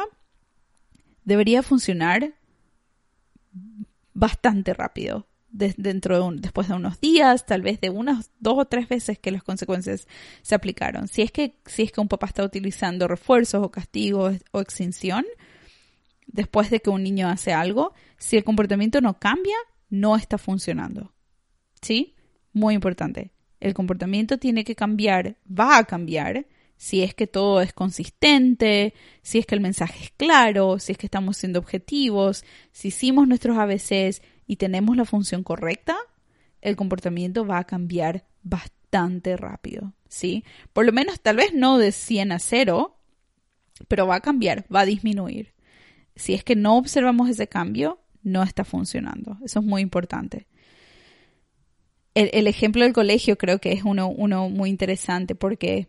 debería 1.25 1.63
funcionar 1.63 2.33
bastante 4.13 4.73
rápido. 4.73 5.27
Dentro 5.57 6.31
de 6.31 6.39
después 6.39 6.67
de 6.67 6.75
unos 6.75 6.99
días, 6.99 7.45
tal 7.45 7.61
vez 7.61 7.81
de 7.81 7.89
unas 7.89 8.31
dos 8.39 8.55
o 8.57 8.65
tres 8.65 8.87
veces 8.87 9.19
que 9.19 9.31
las 9.31 9.43
consecuencias 9.43 10.07
se 10.41 10.55
aplicaron. 10.55 11.07
Si 11.07 11.21
es 11.21 11.31
que, 11.31 11.59
si 11.65 11.83
es 11.83 11.91
que 11.91 12.01
un 12.01 12.07
papá 12.07 12.27
está 12.27 12.43
utilizando 12.43 13.07
refuerzos 13.07 13.63
o 13.63 13.71
castigos 13.71 14.37
o 14.51 14.61
extinción, 14.61 15.25
después 16.27 16.69
de 16.69 16.79
que 16.79 16.89
un 16.89 17.03
niño 17.03 17.27
hace 17.27 17.53
algo, 17.53 17.93
si 18.17 18.37
el 18.37 18.43
comportamiento 18.43 19.01
no 19.01 19.19
cambia, 19.19 19.57
no 19.89 20.15
está 20.15 20.37
funcionando. 20.37 21.13
¿Sí? 21.81 22.15
Muy 22.53 22.75
importante. 22.75 23.31
El 23.59 23.73
comportamiento 23.73 24.37
tiene 24.37 24.63
que 24.63 24.75
cambiar, 24.75 25.37
va 25.47 25.77
a 25.77 25.83
cambiar 25.85 26.45
si 26.77 27.01
es 27.01 27.15
que 27.15 27.25
todo 27.25 27.61
es 27.61 27.73
consistente, 27.73 28.93
si 29.23 29.39
es 29.39 29.47
que 29.47 29.55
el 29.55 29.61
mensaje 29.61 30.03
es 30.05 30.11
claro, 30.11 30.77
si 30.77 30.91
es 30.91 30.97
que 30.97 31.07
estamos 31.07 31.37
siendo 31.37 31.59
objetivos, 31.59 32.45
si 32.71 32.89
hicimos 32.89 33.27
nuestros 33.27 33.57
ABCs 33.57 34.21
y 34.47 34.55
tenemos 34.55 34.97
la 34.97 35.05
función 35.05 35.43
correcta, 35.43 35.97
el 36.61 36.75
comportamiento 36.75 37.45
va 37.45 37.59
a 37.59 37.65
cambiar 37.65 38.25
bastante 38.43 39.37
rápido, 39.37 39.93
¿sí? 40.07 40.43
Por 40.73 40.85
lo 40.85 40.93
menos 40.93 41.19
tal 41.21 41.35
vez 41.35 41.53
no 41.53 41.77
de 41.77 41.91
100 41.91 42.31
a 42.31 42.39
0, 42.39 42.95
pero 43.87 44.07
va 44.07 44.15
a 44.15 44.21
cambiar, 44.21 44.65
va 44.73 44.81
a 44.81 44.85
disminuir. 44.85 45.53
Si 46.15 46.33
es 46.33 46.43
que 46.43 46.55
no 46.55 46.77
observamos 46.77 47.29
ese 47.29 47.47
cambio, 47.47 47.99
no 48.23 48.41
está 48.43 48.63
funcionando. 48.63 49.37
Eso 49.43 49.59
es 49.59 49.65
muy 49.65 49.81
importante. 49.81 50.47
El, 52.15 52.47
ejemplo 52.47 52.83
del 52.83 52.93
colegio 52.93 53.37
creo 53.37 53.59
que 53.59 53.73
es 53.73 53.83
uno, 53.83 54.07
uno 54.09 54.49
muy 54.49 54.71
interesante 54.71 55.35
porque 55.35 55.87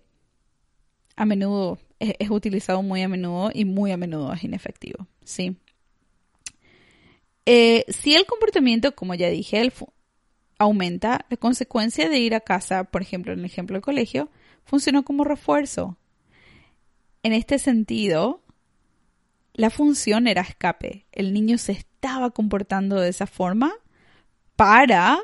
a 1.16 1.24
menudo 1.24 1.78
es, 1.98 2.30
utilizado 2.30 2.82
muy 2.82 3.00
a 3.00 3.08
menudo 3.08 3.50
y 3.54 3.64
muy 3.64 3.92
a 3.92 3.96
menudo 3.96 4.32
es 4.34 4.44
inefectivo, 4.44 5.06
¿sí? 5.24 5.56
Eh, 7.50 7.86
si 7.88 8.14
el 8.14 8.26
comportamiento, 8.26 8.94
como 8.94 9.14
ya 9.14 9.30
dije, 9.30 9.72
aumenta, 10.58 11.24
la 11.30 11.38
consecuencia 11.38 12.10
de 12.10 12.18
ir 12.18 12.34
a 12.34 12.40
casa, 12.40 12.84
por 12.84 13.00
ejemplo, 13.00 13.32
en 13.32 13.38
el 13.38 13.46
ejemplo 13.46 13.72
del 13.72 13.82
colegio, 13.82 14.28
funciona 14.64 15.02
como 15.02 15.24
refuerzo. 15.24 15.96
En 17.22 17.32
este 17.32 17.58
sentido, 17.58 18.42
la 19.54 19.70
función 19.70 20.26
era 20.26 20.42
escape. 20.42 21.06
El 21.10 21.32
niño 21.32 21.56
se 21.56 21.72
estaba 21.72 22.32
comportando 22.32 23.00
de 23.00 23.08
esa 23.08 23.26
forma 23.26 23.72
para 24.54 25.18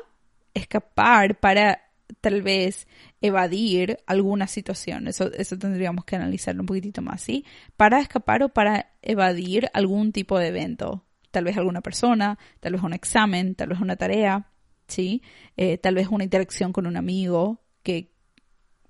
escapar, 0.55 1.39
para 1.39 1.83
tal 2.21 2.41
vez 2.41 2.87
evadir 3.21 3.99
alguna 4.07 4.47
situación. 4.47 5.07
Eso, 5.07 5.31
eso 5.31 5.59
tendríamos 5.59 6.05
que 6.05 6.15
analizarlo 6.15 6.63
un 6.63 6.67
poquitito 6.67 7.03
más, 7.03 7.21
¿sí? 7.21 7.45
Para 7.77 7.99
escapar 7.99 8.41
o 8.41 8.49
para 8.49 8.93
evadir 9.03 9.69
algún 9.75 10.11
tipo 10.11 10.39
de 10.39 10.47
evento. 10.47 11.04
Tal 11.35 11.43
vez 11.43 11.57
alguna 11.57 11.81
persona, 11.81 12.39
tal 12.61 12.71
vez 12.71 12.81
un 12.81 12.93
examen, 12.93 13.55
tal 13.55 13.67
vez 13.67 13.81
una 13.81 13.97
tarea, 13.97 14.49
¿sí? 14.87 15.21
Eh, 15.57 15.77
tal 15.77 15.95
vez 15.95 16.07
una 16.07 16.23
interacción 16.23 16.71
con 16.71 16.87
un 16.87 16.95
amigo 16.95 17.59
que 17.83 18.13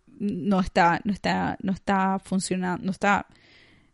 no 0.06 0.60
está, 0.60 1.02
no 1.06 1.12
está, 1.12 1.58
no 1.64 1.74
está 1.74 2.20
funcionando, 2.20 2.86
no 2.86 2.92
está, 2.92 3.26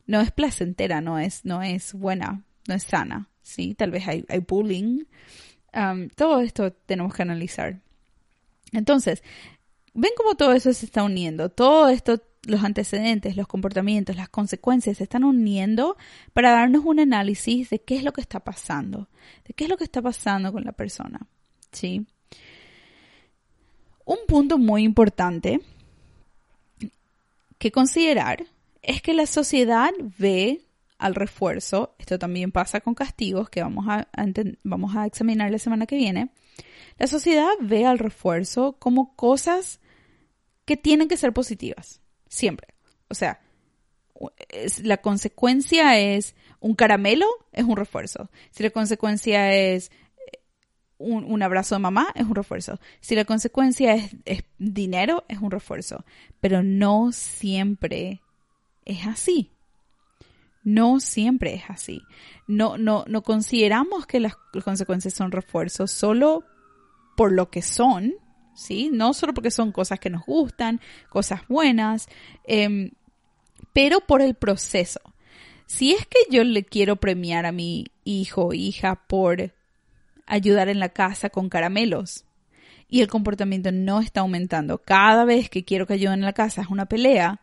no 0.06 0.20
es 0.20 0.32
placentera, 0.32 1.00
no 1.00 1.18
es, 1.18 1.46
no 1.46 1.64
es 1.64 1.94
buena, 1.94 2.44
no 2.68 2.76
es 2.76 2.84
sana, 2.84 3.30
¿sí? 3.42 3.74
Tal 3.74 3.90
vez 3.90 4.06
hay, 4.06 4.26
hay 4.28 4.40
bullying. 4.40 5.06
todo 6.18 6.42
esto 6.42 6.74
tenemos 6.74 7.14
que 7.14 7.22
analizar. 7.22 7.80
Entonces, 8.74 9.24
ven 9.94 10.12
cómo 10.18 10.36
todo 10.36 10.52
eso 10.52 10.74
se 10.74 10.86
está 10.88 11.04
uniendo. 11.04 11.48
Todo 11.48 11.88
esto, 11.88 12.22
los 12.44 12.64
antecedentes, 12.64 13.36
los 13.36 13.48
comportamientos, 13.48 14.16
las 14.16 14.30
consecuencias 14.30 14.98
se 14.98 15.04
están 15.04 15.24
uniendo 15.24 15.98
para 16.34 16.52
darnos 16.52 16.84
un 16.86 17.00
análisis 17.00 17.70
de 17.70 17.82
qué 17.82 17.96
es 17.96 18.04
lo 18.04 18.14
que 18.14 18.22
está 18.22 18.40
pasando, 18.40 19.10
de 19.48 19.54
qué 19.54 19.66
es 19.66 19.70
lo 19.70 19.78
que 19.78 19.84
está 19.84 20.02
pasando 20.02 20.52
con 20.52 20.64
la 20.64 20.72
persona. 20.72 21.28
¿Sí? 21.72 22.06
Un 24.06 24.18
punto 24.28 24.58
muy 24.58 24.84
importante 24.84 25.62
que 27.58 27.72
considerar 27.72 28.44
es 28.82 29.02
que 29.02 29.14
la 29.14 29.28
sociedad 29.28 29.92
ve 30.18 30.62
al 30.98 31.16
refuerzo, 31.16 31.96
esto 32.00 32.20
también 32.20 32.52
pasa 32.52 32.82
con 32.82 32.96
castigos 32.96 33.50
que 33.50 33.62
vamos 33.62 33.86
a, 33.88 34.08
vamos 34.64 34.96
a 34.96 35.06
examinar 35.06 35.52
la 35.52 35.60
semana 35.60 35.86
que 35.86 35.96
viene, 35.96 36.30
la 36.98 37.08
sociedad 37.08 37.50
ve 37.60 37.86
al 37.86 38.00
refuerzo 38.00 38.74
como 38.80 39.16
cosas 39.16 39.80
que 40.66 40.78
tienen 40.78 41.08
que 41.08 41.18
ser 41.18 41.34
positivas, 41.34 42.01
siempre. 42.32 42.68
O 43.10 43.14
sea, 43.14 43.42
la 44.84 44.98
consecuencia 44.98 46.00
es 46.00 46.36
un 46.60 46.76
caramelo, 46.76 47.28
es 47.52 47.66
un 47.66 47.76
refuerzo. 47.76 48.30
Si 48.52 48.64
la 48.64 48.70
consecuencia 48.70 49.54
es 49.54 49.92
eh, 50.32 50.40
un, 50.98 51.44
abrazo 51.44 51.76
de 51.76 51.80
mamá, 51.80 52.08
es 52.16 52.26
un 52.26 52.36
refuerzo. 52.36 52.80
Si 53.02 53.16
la 53.16 53.26
consecuencia 53.26 53.94
es, 53.94 54.16
es 54.26 54.44
dinero, 54.58 55.26
es 55.28 55.40
un 55.40 55.52
refuerzo. 55.52 56.06
Pero 56.40 56.64
no 56.64 57.12
siempre 57.12 58.22
es 58.86 59.06
así. 59.06 59.52
No 60.64 61.00
siempre 61.00 61.56
es 61.56 61.64
así. 61.68 62.02
No, 62.48 62.78
no, 62.78 63.04
no 63.08 63.24
consideramos 63.24 64.06
que 64.06 64.20
las 64.20 64.36
consecuencias 64.64 65.14
son 65.14 65.32
refuerzos 65.32 65.92
solo 65.92 66.46
por 67.18 67.34
lo 67.34 67.50
que 67.50 67.62
son, 67.62 68.14
¿sí? 68.54 68.90
No 68.92 69.14
solo 69.14 69.34
porque 69.34 69.52
son 69.52 69.72
cosas 69.72 70.00
que 70.00 70.10
nos 70.10 70.26
gustan, 70.26 70.82
cosas 71.10 71.42
buenas, 71.48 72.08
em, 72.46 72.92
pero 73.74 74.02
por 74.02 74.22
el 74.22 74.36
proceso. 74.36 75.02
Si 75.66 75.94
es 75.94 76.06
que 76.06 76.20
yo 76.30 76.44
le 76.44 76.64
quiero 76.64 76.98
premiar 76.98 77.46
a 77.46 77.52
mi 77.52 77.86
hijo 78.04 78.48
o 78.48 78.54
hija 78.54 78.96
por 79.08 79.54
ayudar 80.26 80.70
en 80.70 80.80
la 80.80 80.90
casa 80.90 81.30
con 81.30 81.50
caramelos 81.50 82.26
y 82.88 83.02
el 83.02 83.08
comportamiento 83.08 83.72
no 83.72 84.02
está 84.02 84.22
aumentando 84.22 84.80
cada 84.80 85.24
vez 85.24 85.50
que 85.50 85.64
quiero 85.64 85.88
que 85.88 85.94
ayuden 85.94 86.20
en 86.20 86.26
la 86.26 86.34
casa 86.34 86.62
es 86.62 86.68
una 86.68 86.88
pelea, 86.88 87.42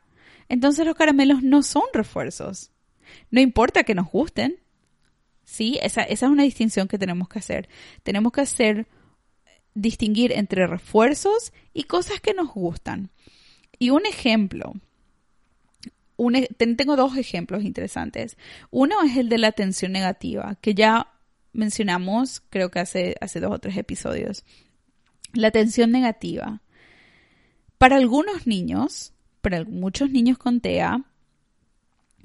entonces 0.49 0.87
los 0.87 0.95
caramelos 0.95 1.43
no 1.43 1.63
son 1.63 1.85
refuerzos. 1.93 2.71
No 3.31 3.41
importa 3.41 3.85
que 3.85 3.95
nos 3.95 4.11
gusten. 4.11 4.59
Sí, 5.45 5.79
esa, 5.83 6.03
esa 6.03 6.27
es 6.27 6.33
una 6.33 6.43
distinción 6.43 6.89
que 6.89 6.99
tenemos 6.99 7.29
que 7.29 7.39
hacer. 7.39 7.69
Tenemos 8.03 8.33
que 8.33 8.43
hacer 8.43 8.87
distinguir 9.75 10.33
entre 10.33 10.67
refuerzos 10.67 11.53
y 11.73 11.85
cosas 11.85 12.21
que 12.21 12.35
nos 12.35 12.53
gustan. 12.53 13.11
Y 13.79 13.91
un 13.91 14.07
ejemplo, 14.07 14.75
e, 16.35 16.49
tengo 16.57 16.97
dos 16.97 17.17
ejemplos 17.17 17.63
interesantes. 17.65 18.37
Uno 18.71 19.03
es 19.03 19.17
el 19.17 19.29
de 19.29 19.39
la 19.39 19.49
atención 19.49 19.93
negativa, 19.93 20.57
que 20.61 20.75
ya 20.75 21.13
mencionamos 21.53 22.41
creo 22.51 22.71
que 22.71 22.81
hace, 22.81 23.17
hace 23.21 23.41
dos 23.41 23.53
o 23.53 23.59
tres 23.59 23.77
episodios. 23.77 24.45
La 25.33 25.49
atención 25.49 25.91
negativa. 25.91 26.63
Para 27.79 27.97
algunos 27.97 28.47
niños, 28.47 29.13
para 29.41 29.65
muchos 29.65 30.11
niños 30.11 30.39
con 30.39 30.61
TEA, 30.61 31.05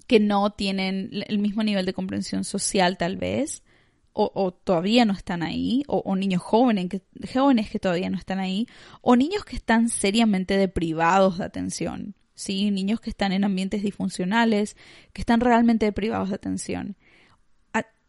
que 0.08 0.20
no 0.20 0.52
tienen 0.52 1.10
el 1.28 1.38
mismo 1.38 1.64
nivel 1.64 1.86
de 1.86 1.94
comprensión 1.94 2.44
social 2.44 2.98
tal 2.98 3.18
vez, 3.18 3.64
o, 4.14 4.52
todavía 4.52 5.06
no 5.06 5.14
están 5.14 5.44
ahí, 5.44 5.84
o, 5.88 6.16
niños 6.16 6.42
jóvenes 6.42 6.90
que, 6.90 7.02
jóvenes 7.34 7.70
que 7.70 7.80
todavía 7.80 8.10
no 8.10 8.18
están 8.18 8.40
ahí, 8.40 8.68
o 9.02 9.16
niños 9.16 9.44
que 9.44 9.56
están 9.56 9.90
seriamente 9.90 10.58
deprivados 10.58 11.40
de 11.40 11.46
atención, 11.46 12.16
¿sí? 12.36 12.70
Niños 12.72 13.02
que 13.02 13.10
están 13.10 13.32
en 13.32 13.44
ambientes 13.44 13.82
disfuncionales, 13.82 14.78
que 15.14 15.22
están 15.22 15.40
realmente 15.40 15.86
deprivados 15.86 16.30
de 16.30 16.36
atención. 16.36 16.96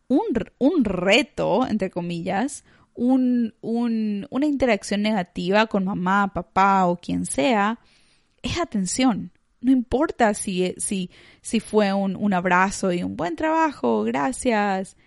Un, 0.07 0.27
un 0.59 0.85
reto, 0.85 1.67
entre 1.67 1.91
comillas, 1.91 2.63
un, 2.93 3.55
un, 3.63 4.27
una 4.31 4.47
interacción 4.47 5.01
negativa 5.01 5.67
con 5.67 5.87
mamá, 5.87 6.33
papá 6.35 6.87
o 6.87 6.97
quien 6.97 7.25
sea, 7.25 7.79
es 8.43 8.59
atención. 8.59 9.33
No 9.63 9.73
importa 9.73 10.35
si, 10.35 10.75
si, 10.77 11.11
si 11.41 11.61
fue 11.61 11.95
un, 11.95 12.17
un 12.17 12.35
abrazo 12.35 12.93
y 12.93 13.03
un 13.03 13.17
buen 13.17 13.35
trabajo, 13.35 14.05
gracias, 14.05 14.99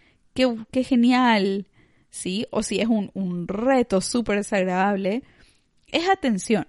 qué, 0.72 0.84
genial, 0.84 1.68
¿sí? 2.10 2.46
O 2.52 2.64
si 2.64 2.80
es 2.80 2.88
un, 2.88 3.12
un 3.14 3.48
reto 3.48 4.02
súper 4.02 4.38
desagradable, 4.38 5.24
es 5.88 6.08
atención. 6.10 6.68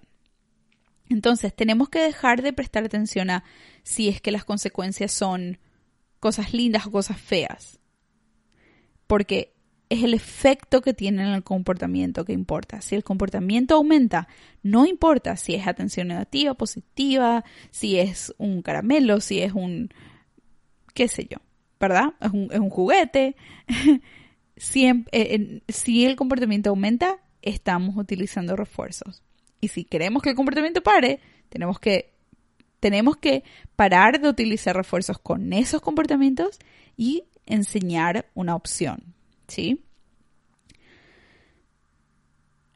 Entonces, 1.09 1.55
tenemos 1.55 1.89
que 1.89 2.01
dejar 2.01 2.43
de 2.43 2.53
prestar 2.53 2.85
atención 2.85 3.31
a 3.31 3.45
si 3.83 4.09
es 4.09 4.21
que 4.21 4.33
las 4.33 4.45
consecuencias 4.45 5.13
son 5.13 5.59
cosas 6.21 6.53
lindas 6.53 6.87
o 6.87 6.91
cosas 6.91 7.21
feas. 7.21 7.79
Porque 9.07 9.55
es 9.89 10.03
el 10.03 10.13
efecto 10.13 10.83
que 10.83 10.93
tiene 10.93 11.23
en 11.23 11.29
el 11.29 11.43
comportamiento 11.43 12.25
que 12.25 12.33
importa. 12.33 12.81
Si 12.83 12.95
el 12.95 13.05
comportamiento 13.05 13.75
aumenta, 13.75 14.29
no 14.63 14.87
importa 14.87 15.37
si 15.37 15.55
es 15.55 15.67
atención 15.67 16.09
negativa, 16.09 16.55
positiva, 16.55 17.45
si 17.71 17.99
es 17.99 18.35
un 18.39 18.61
caramelo, 18.61 19.21
si 19.21 19.41
es 19.41 19.53
un, 19.53 19.89
qué 20.93 21.09
sé 21.09 21.27
yo. 21.31 21.39
¿Verdad? 21.81 22.15
Es 22.21 22.31
un, 22.33 22.49
es 22.53 22.59
un 22.59 22.71
juguete. 22.71 23.37
Eh, 24.75 25.61
si 25.69 26.05
el 26.05 26.17
comportamiento 26.17 26.71
aumenta, 26.71 27.21
estamos 27.43 27.97
utilizando 27.97 28.57
refuerzos. 28.57 29.23
Y 29.61 29.69
si 29.69 29.85
queremos 29.85 30.21
que 30.21 30.31
el 30.31 30.35
comportamiento 30.35 30.83
pare, 30.83 31.21
tenemos 31.49 31.79
que, 31.79 32.13
tenemos 32.81 33.17
que 33.17 33.45
parar 33.77 34.21
de 34.21 34.29
utilizar 34.29 34.75
refuerzos 34.75 35.21
con 35.21 35.53
esos 35.53 35.81
comportamientos 35.81 36.59
y 36.97 37.23
enseñar 37.47 38.27
una 38.35 38.57
opción. 38.57 39.15
¿Sí? 39.47 39.85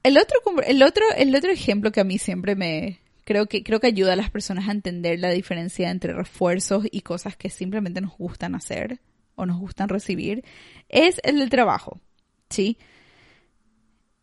El 0.04 0.16
otro, 0.18 0.38
el 0.64 0.82
otro, 0.84 1.04
el 1.16 1.34
otro 1.34 1.50
ejemplo 1.50 1.90
que 1.90 2.00
a 2.00 2.04
mí 2.04 2.18
siempre 2.18 2.54
me, 2.54 3.01
creo 3.24 3.46
que, 3.46 3.62
creo 3.62 3.80
que 3.80 3.88
ayuda 3.88 4.14
a 4.14 4.16
las 4.16 4.30
personas 4.30 4.68
a 4.68 4.72
entender 4.72 5.18
la 5.18 5.30
diferencia 5.30 5.90
entre 5.90 6.12
refuerzos 6.12 6.86
y 6.90 7.02
cosas 7.02 7.36
que 7.36 7.50
simplemente 7.50 8.00
nos 8.00 8.16
gustan 8.16 8.54
hacer 8.54 9.00
o 9.34 9.46
nos 9.46 9.58
gustan 9.58 9.88
recibir, 9.88 10.44
es 10.88 11.20
el 11.24 11.38
del 11.38 11.50
trabajo, 11.50 12.00
¿sí? 12.50 12.78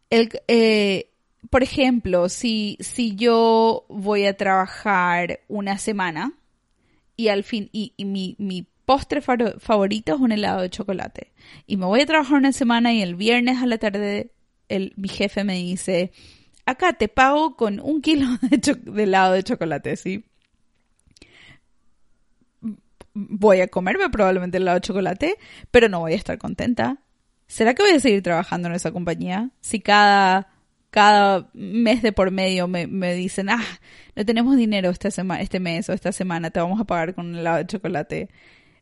El, 0.10 0.30
eh, 0.48 1.10
por 1.50 1.64
ejemplo, 1.64 2.30
si, 2.30 2.78
si 2.80 3.16
yo 3.16 3.86
voy 3.90 4.26
a 4.26 4.38
trabajar 4.38 5.42
una 5.48 5.78
semana 5.78 6.34
y 7.16 7.30
al 7.30 7.44
fin, 7.44 7.70
y, 7.72 7.94
mi, 8.06 8.36
mi 8.38 8.66
postre 8.86 9.22
favorito 9.22 10.16
es 10.16 10.20
un 10.20 10.32
helado 10.32 10.62
de 10.62 10.70
chocolate, 10.70 11.32
y 11.68 11.78
me 11.78 11.86
voy 11.86 12.02
a 12.02 12.06
trabajar 12.06 12.38
una 12.38 12.52
semana 12.52 12.94
y 12.94 13.02
el 13.02 13.16
viernes 13.16 13.62
a 13.62 13.66
la 13.66 13.78
tarde 13.78 14.32
el, 14.68 14.94
mi 14.96 15.10
jefe 15.10 15.44
me 15.44 15.56
dice, 15.56 16.12
acá 16.70 16.94
te 16.94 17.08
pago 17.08 17.56
con 17.56 17.80
un 17.80 18.02
kilo 18.02 18.28
de, 18.42 19.04
helado 19.04 19.34
de 19.34 19.44
chocolate, 19.44 19.96
¿sí? 19.96 20.26
Voy 23.14 23.62
a 23.62 23.68
comerme 23.68 24.10
probablemente 24.10 24.58
el 24.58 24.64
helado 24.64 24.76
de 24.76 24.82
chocolate, 24.82 25.38
pero 25.72 25.90
no 25.90 26.00
voy 26.00 26.14
a 26.14 26.16
estar 26.16 26.38
contenta. 26.38 26.98
¿Será 27.48 27.74
que 27.74 27.84
voy 27.84 27.92
a 27.94 28.00
seguir 28.00 28.22
trabajando 28.22 28.68
en 28.68 28.76
esa 28.76 28.92
compañía 28.92 29.50
si 29.60 29.80
cada 29.80 30.48
cada 30.90 31.50
mes 31.54 32.02
de 32.02 32.12
por 32.12 32.32
medio 32.32 32.68
me, 32.68 32.88
me 32.88 33.14
dicen, 33.14 33.50
ah, 33.50 33.64
no 34.16 34.26
tenemos 34.26 34.58
dinero 34.58 34.90
esta 34.90 35.12
semana, 35.12 35.42
este 35.42 35.60
mes 35.60 35.88
o 35.90 35.94
esta 35.94 36.12
semana, 36.12 36.50
te 36.50 36.60
vamos 36.60 36.80
a 36.80 36.86
pagar 36.86 37.14
con 37.14 37.28
un 37.28 37.36
helado 37.36 37.58
de 37.58 37.68
chocolate. 37.68 38.30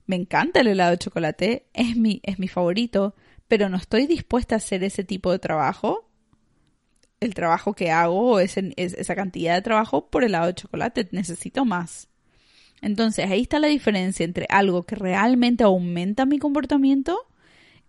Me 0.06 0.16
encanta 0.16 0.62
el 0.62 0.68
helado 0.68 0.92
de 0.92 0.98
chocolate, 1.00 1.68
es 1.74 1.98
mi, 1.98 2.22
es 2.24 2.40
mi 2.40 2.48
favorito, 2.48 3.16
pero 3.48 3.70
no 3.70 3.78
estoy 3.78 4.08
dispuesta 4.08 4.56
a 4.56 4.58
hacer 4.58 4.84
ese 4.84 5.04
tipo 5.04 5.32
de 5.32 5.40
trabajo, 5.40 6.07
el 7.20 7.34
trabajo 7.34 7.74
que 7.74 7.92
hago, 7.92 8.40
ese, 8.40 8.74
esa 8.76 9.16
cantidad 9.16 9.56
de 9.56 9.62
trabajo 9.62 10.10
por 10.10 10.24
helado 10.24 10.48
de 10.48 10.56
chocolate, 10.56 11.08
necesito 11.12 11.66
más. 11.66 12.10
Entonces 12.82 13.30
ahí 13.30 13.42
está 13.42 13.60
la 13.60 13.68
diferencia 13.68 14.24
entre 14.24 14.46
algo 14.50 14.84
que 14.84 14.96
realmente 14.96 15.64
aumenta 15.64 16.26
mi 16.26 16.38
comportamiento 16.38 17.18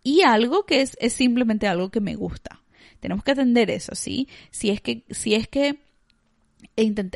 y 0.03 0.23
algo 0.23 0.65
que 0.65 0.81
es, 0.81 0.97
es 1.01 1.13
simplemente 1.13 1.67
algo 1.67 1.91
que 1.91 2.01
me 2.01 2.15
gusta. 2.15 2.63
Tenemos 3.01 3.23
que 3.23 3.33
atender 3.33 3.71
eso, 3.71 3.95
¿sí? 3.95 4.29
Si 4.51 4.71
es 4.71 4.81
que, 4.81 5.05
si 5.11 5.35
es 5.35 5.47
que 5.47 5.79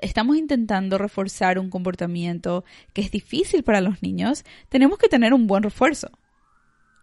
estamos 0.03 0.37
intentando 0.37 0.99
reforzar 0.99 1.59
un 1.59 1.71
comportamiento 1.71 2.65
que 2.93 3.01
es 3.01 3.11
difícil 3.11 3.65
para 3.65 3.81
los 3.81 4.03
niños, 4.03 4.45
tenemos 4.69 4.99
que 4.99 5.09
tener 5.09 5.33
un 5.33 5.47
buen 5.47 5.63
refuerzo, 5.63 6.11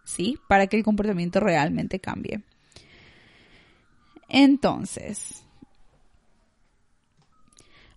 ¿sí? 0.04 0.38
Para 0.48 0.66
que 0.66 0.76
el 0.76 0.84
comportamiento 0.84 1.40
realmente 1.40 1.98
cambie. 1.98 2.42
Entonces, 4.30 5.44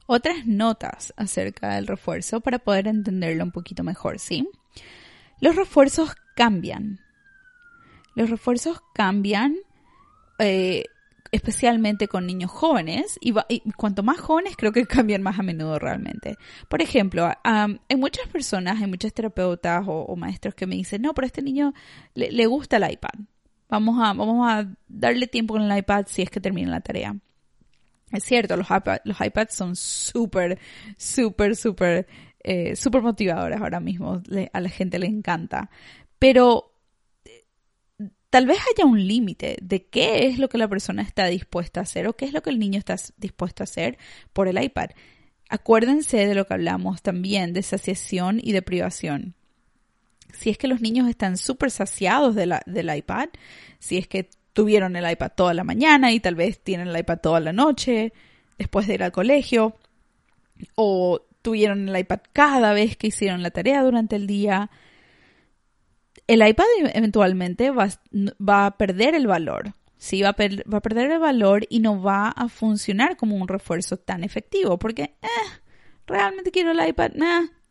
otras 0.07 0.45
notas 0.45 1.13
acerca 1.15 1.75
del 1.75 1.87
refuerzo 1.87 2.41
para 2.41 2.59
poder 2.59 2.87
entenderlo 2.87 3.43
un 3.43 3.51
poquito 3.51 3.83
mejor, 3.83 4.19
¿sí? 4.19 4.49
Los 5.39 5.55
refuerzos 5.55 6.15
cambian. 6.35 6.99
Los 8.15 8.29
refuerzos 8.29 8.81
cambian 8.93 9.55
eh, 10.39 10.85
especialmente 11.31 12.07
con 12.07 12.27
niños 12.27 12.51
jóvenes 12.51 13.17
y, 13.19 13.33
cuanto 13.75 14.03
más 14.03 14.19
jóvenes 14.19 14.55
creo 14.55 14.71
que 14.71 14.85
cambian 14.87 15.23
más 15.23 15.39
a 15.39 15.43
menudo 15.43 15.79
realmente. 15.79 16.37
Por 16.69 16.81
ejemplo, 16.81 17.29
hay 17.43 17.97
muchas 17.97 18.27
personas, 18.27 18.81
hay 18.81 18.87
muchos 18.87 19.13
terapeutas 19.13 19.83
o, 19.87 20.15
maestros 20.15 20.53
que 20.53 20.67
me 20.67 20.75
dicen, 20.75 21.01
no, 21.01 21.13
pero 21.13 21.25
este 21.25 21.41
niño 21.41 21.73
le, 22.13 22.31
le 22.31 22.45
gusta 22.45 22.77
el 22.77 22.91
iPad. 22.91 23.32
Vamos 23.73 23.97
a, 23.97 24.13
vamos 24.13 24.47
a 24.47 24.71
darle 24.87 25.25
tiempo 25.25 25.55
con 25.55 25.63
el 25.63 25.75
iPad 25.75 26.05
si 26.07 26.21
es 26.21 26.29
que 26.29 26.39
termina 26.39 26.69
la 26.69 26.81
tarea. 26.81 27.15
Es 28.11 28.23
cierto, 28.23 28.55
los, 28.55 28.67
los 29.03 29.19
iPads 29.19 29.55
son 29.55 29.75
súper, 29.75 30.59
súper, 30.95 31.55
súper, 31.55 32.05
eh, 32.43 32.75
motivadores 33.01 33.59
ahora 33.59 33.79
mismo. 33.79 34.21
a 34.53 34.61
la 34.61 34.69
gente 34.69 34.99
le 34.99 35.07
encanta. 35.07 35.71
Pero 36.19 36.71
eh, 37.25 37.45
tal 38.29 38.45
vez 38.45 38.59
haya 38.59 38.85
un 38.85 39.07
límite 39.07 39.57
de 39.59 39.87
qué 39.87 40.27
es 40.27 40.37
lo 40.37 40.49
que 40.49 40.59
la 40.59 40.67
persona 40.67 41.01
está 41.01 41.25
dispuesta 41.25 41.79
a 41.79 41.83
hacer 41.83 42.07
o 42.07 42.13
qué 42.13 42.25
es 42.25 42.33
lo 42.33 42.43
que 42.43 42.51
el 42.51 42.59
niño 42.59 42.77
está 42.77 42.95
dispuesto 43.17 43.63
a 43.63 43.65
hacer 43.65 43.97
por 44.33 44.47
el 44.47 44.61
iPad. 44.61 44.91
Acuérdense 45.49 46.27
de 46.27 46.35
lo 46.35 46.45
que 46.45 46.53
hablamos 46.53 47.01
también 47.01 47.53
de 47.53 47.63
saciación 47.63 48.39
y 48.39 48.51
de 48.51 48.61
privación. 48.61 49.33
Si 50.33 50.49
es 50.49 50.57
que 50.57 50.67
los 50.67 50.81
niños 50.81 51.07
están 51.07 51.37
súper 51.37 51.71
saciados 51.71 52.35
de 52.35 52.47
la, 52.47 52.61
del 52.65 52.93
iPad, 52.95 53.29
si 53.79 53.97
es 53.97 54.07
que 54.07 54.29
tuvieron 54.53 54.95
el 54.95 55.09
iPad 55.09 55.31
toda 55.35 55.53
la 55.53 55.63
mañana 55.63 56.11
y 56.11 56.19
tal 56.19 56.35
vez 56.35 56.59
tienen 56.59 56.87
el 56.87 56.97
iPad 56.97 57.19
toda 57.19 57.39
la 57.39 57.53
noche 57.53 58.13
después 58.57 58.87
de 58.87 58.93
ir 58.93 59.03
al 59.03 59.11
colegio 59.11 59.75
o 60.75 61.21
tuvieron 61.41 61.89
el 61.89 61.97
iPad 61.97 62.19
cada 62.31 62.73
vez 62.73 62.95
que 62.95 63.07
hicieron 63.07 63.43
la 63.43 63.51
tarea 63.51 63.83
durante 63.83 64.15
el 64.15 64.27
día. 64.27 64.69
El 66.27 66.47
iPad 66.47 66.65
eventualmente 66.93 67.71
va, 67.71 67.89
a 68.65 68.77
perder 68.77 69.15
el 69.15 69.27
valor. 69.27 69.73
Sí, 69.97 70.21
va 70.21 70.29
a, 70.29 70.35
va 70.37 70.77
a, 70.77 70.81
perder 70.81 71.11
el 71.11 71.19
valor 71.19 71.65
y 71.69 71.79
no 71.79 72.01
va 72.01 72.29
a 72.29 72.47
funcionar 72.47 73.17
como 73.17 73.35
un 73.35 73.47
refuerzo 73.47 73.97
tan 73.97 74.23
efectivo 74.23 74.77
porque 74.77 75.15
eh, 75.21 75.27
realmente 76.05 76.51
quiero 76.51 76.71
el 76.71 76.87
iPad, 76.87 77.11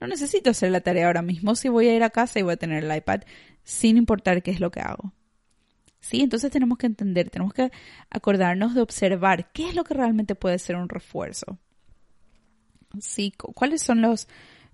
no 0.03 0.09
necesito 0.09 0.51
hacer 0.51 0.73
la 0.73 0.81
tarea 0.81 1.07
ahora 1.07 1.23
mismo 1.23 1.55
si 1.55 1.69
voy 1.69 1.87
a 1.87 1.95
ir 1.95 2.03
a 2.03 2.11
casa 2.11 2.41
y 2.41 2.43
voy 2.43 2.55
a 2.55 2.57
tener 2.57 2.83
el 2.83 2.97
iPad 2.97 3.21
sin 3.63 3.97
importar 3.97 4.43
qué 4.43 4.51
es 4.51 4.59
lo 4.59 4.73
que 4.73 4.81
hago. 4.81 5.13
¿sí? 6.01 6.23
Entonces 6.23 6.51
tenemos 6.51 6.77
que 6.77 6.87
entender, 6.87 7.31
tenemos 7.31 7.55
que 7.55 7.71
acordarnos 8.11 8.75
de 8.75 8.81
observar 8.83 9.53
qué 9.53 9.69
es 9.69 9.77
lo 9.77 9.85
que 9.85 9.95
realmente 9.95 10.35
puede 10.35 10.59
ser 10.59 10.75
un 10.75 10.89
refuerzo. 10.89 11.57
¿Sí? 13.01 13.33
¿Cuáles 13.55 13.81
son 13.81 14.03
los, 14.03 14.27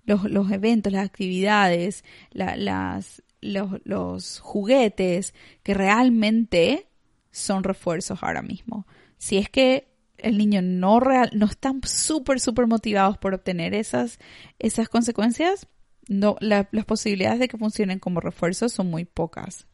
los, 0.03 0.51
eventos, 0.51 0.91
las 0.91 1.05
actividades, 1.05 2.03
las, 2.31 3.21
los, 3.39 3.79
los 3.83 4.39
juguetes 4.39 5.35
que 5.61 5.75
realmente 5.75 6.87
son 7.29 7.63
refuerzos 7.63 8.23
ahora 8.23 8.41
mismo? 8.41 8.87
Si 9.19 9.37
es 9.37 9.47
que 9.47 9.88
el 10.21 10.37
niño 10.37 10.61
no 10.61 10.99
real, 10.99 11.29
no 11.33 11.45
están 11.45 11.81
súper, 11.83 12.39
súper 12.39 12.67
motivados 12.67 13.17
por 13.17 13.33
obtener 13.33 13.73
esas, 13.73 14.19
esas 14.59 14.89
consecuencias, 14.89 15.67
no, 16.07 16.35
las 16.41 16.85
posibilidades 16.85 17.39
de 17.39 17.47
que 17.47 17.57
funcionen 17.57 17.99
como 17.99 18.19
refuerzos 18.19 18.73
son 18.73 18.89
muy 18.89 19.05
pocas. 19.05 19.67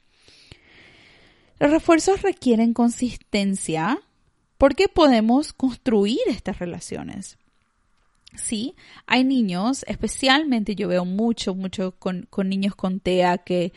Los 1.60 1.72
refuerzos 1.72 2.22
requieren 2.22 2.74
consistencia 2.74 4.00
porque 4.58 4.88
podemos 4.88 5.54
construir 5.54 6.20
estas 6.28 6.60
relaciones. 6.60 7.38
Sí, 8.36 8.76
hay 9.06 9.24
niños, 9.24 9.86
especialmente 9.88 10.76
yo 10.76 10.88
veo 10.88 11.06
mucho, 11.06 11.56
mucho 11.56 11.96
con, 11.98 12.28
niños 12.44 12.76
con 12.76 13.00
TEA 13.00 13.38
que 13.40 13.74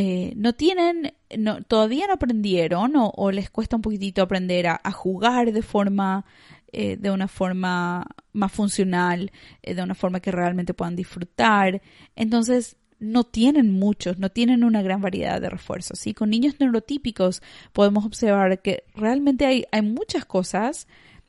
eh, 0.00 0.32
no 0.36 0.52
tienen, 0.52 1.12
no, 1.36 1.60
todavía 1.64 2.06
no 2.06 2.12
aprendieron 2.12 2.92
o, 2.94 3.32
les 3.32 3.50
cuesta 3.50 3.74
un 3.74 3.82
poquitito 3.82 4.22
aprender 4.22 4.68
a, 4.68 4.92
jugar 4.92 5.50
de 5.50 5.60
forma, 5.60 6.24
eh, 6.70 6.96
de 6.96 7.10
una 7.10 7.26
forma 7.26 8.06
más 8.32 8.52
funcional, 8.52 9.32
eh, 9.60 9.74
de 9.74 9.82
una 9.82 9.96
forma 9.96 10.20
que 10.20 10.30
realmente 10.30 10.72
puedan 10.72 10.94
disfrutar. 10.94 11.82
Entonces, 12.14 12.76
no 13.00 13.24
tienen 13.24 13.72
muchos, 13.72 14.20
no 14.20 14.30
tienen 14.30 14.62
una 14.62 14.82
gran 14.82 15.00
variedad 15.00 15.40
de 15.40 15.50
refuerzos. 15.50 15.98
¿sí? 15.98 16.14
Con 16.14 16.30
niños 16.30 16.60
neurotípicos 16.60 17.42
podemos 17.72 18.06
observar 18.06 18.62
que 18.62 18.84
realmente 18.94 19.46
hay, 19.46 19.64
hay 19.72 19.82
muchas 19.82 20.24
cosas 20.24 20.86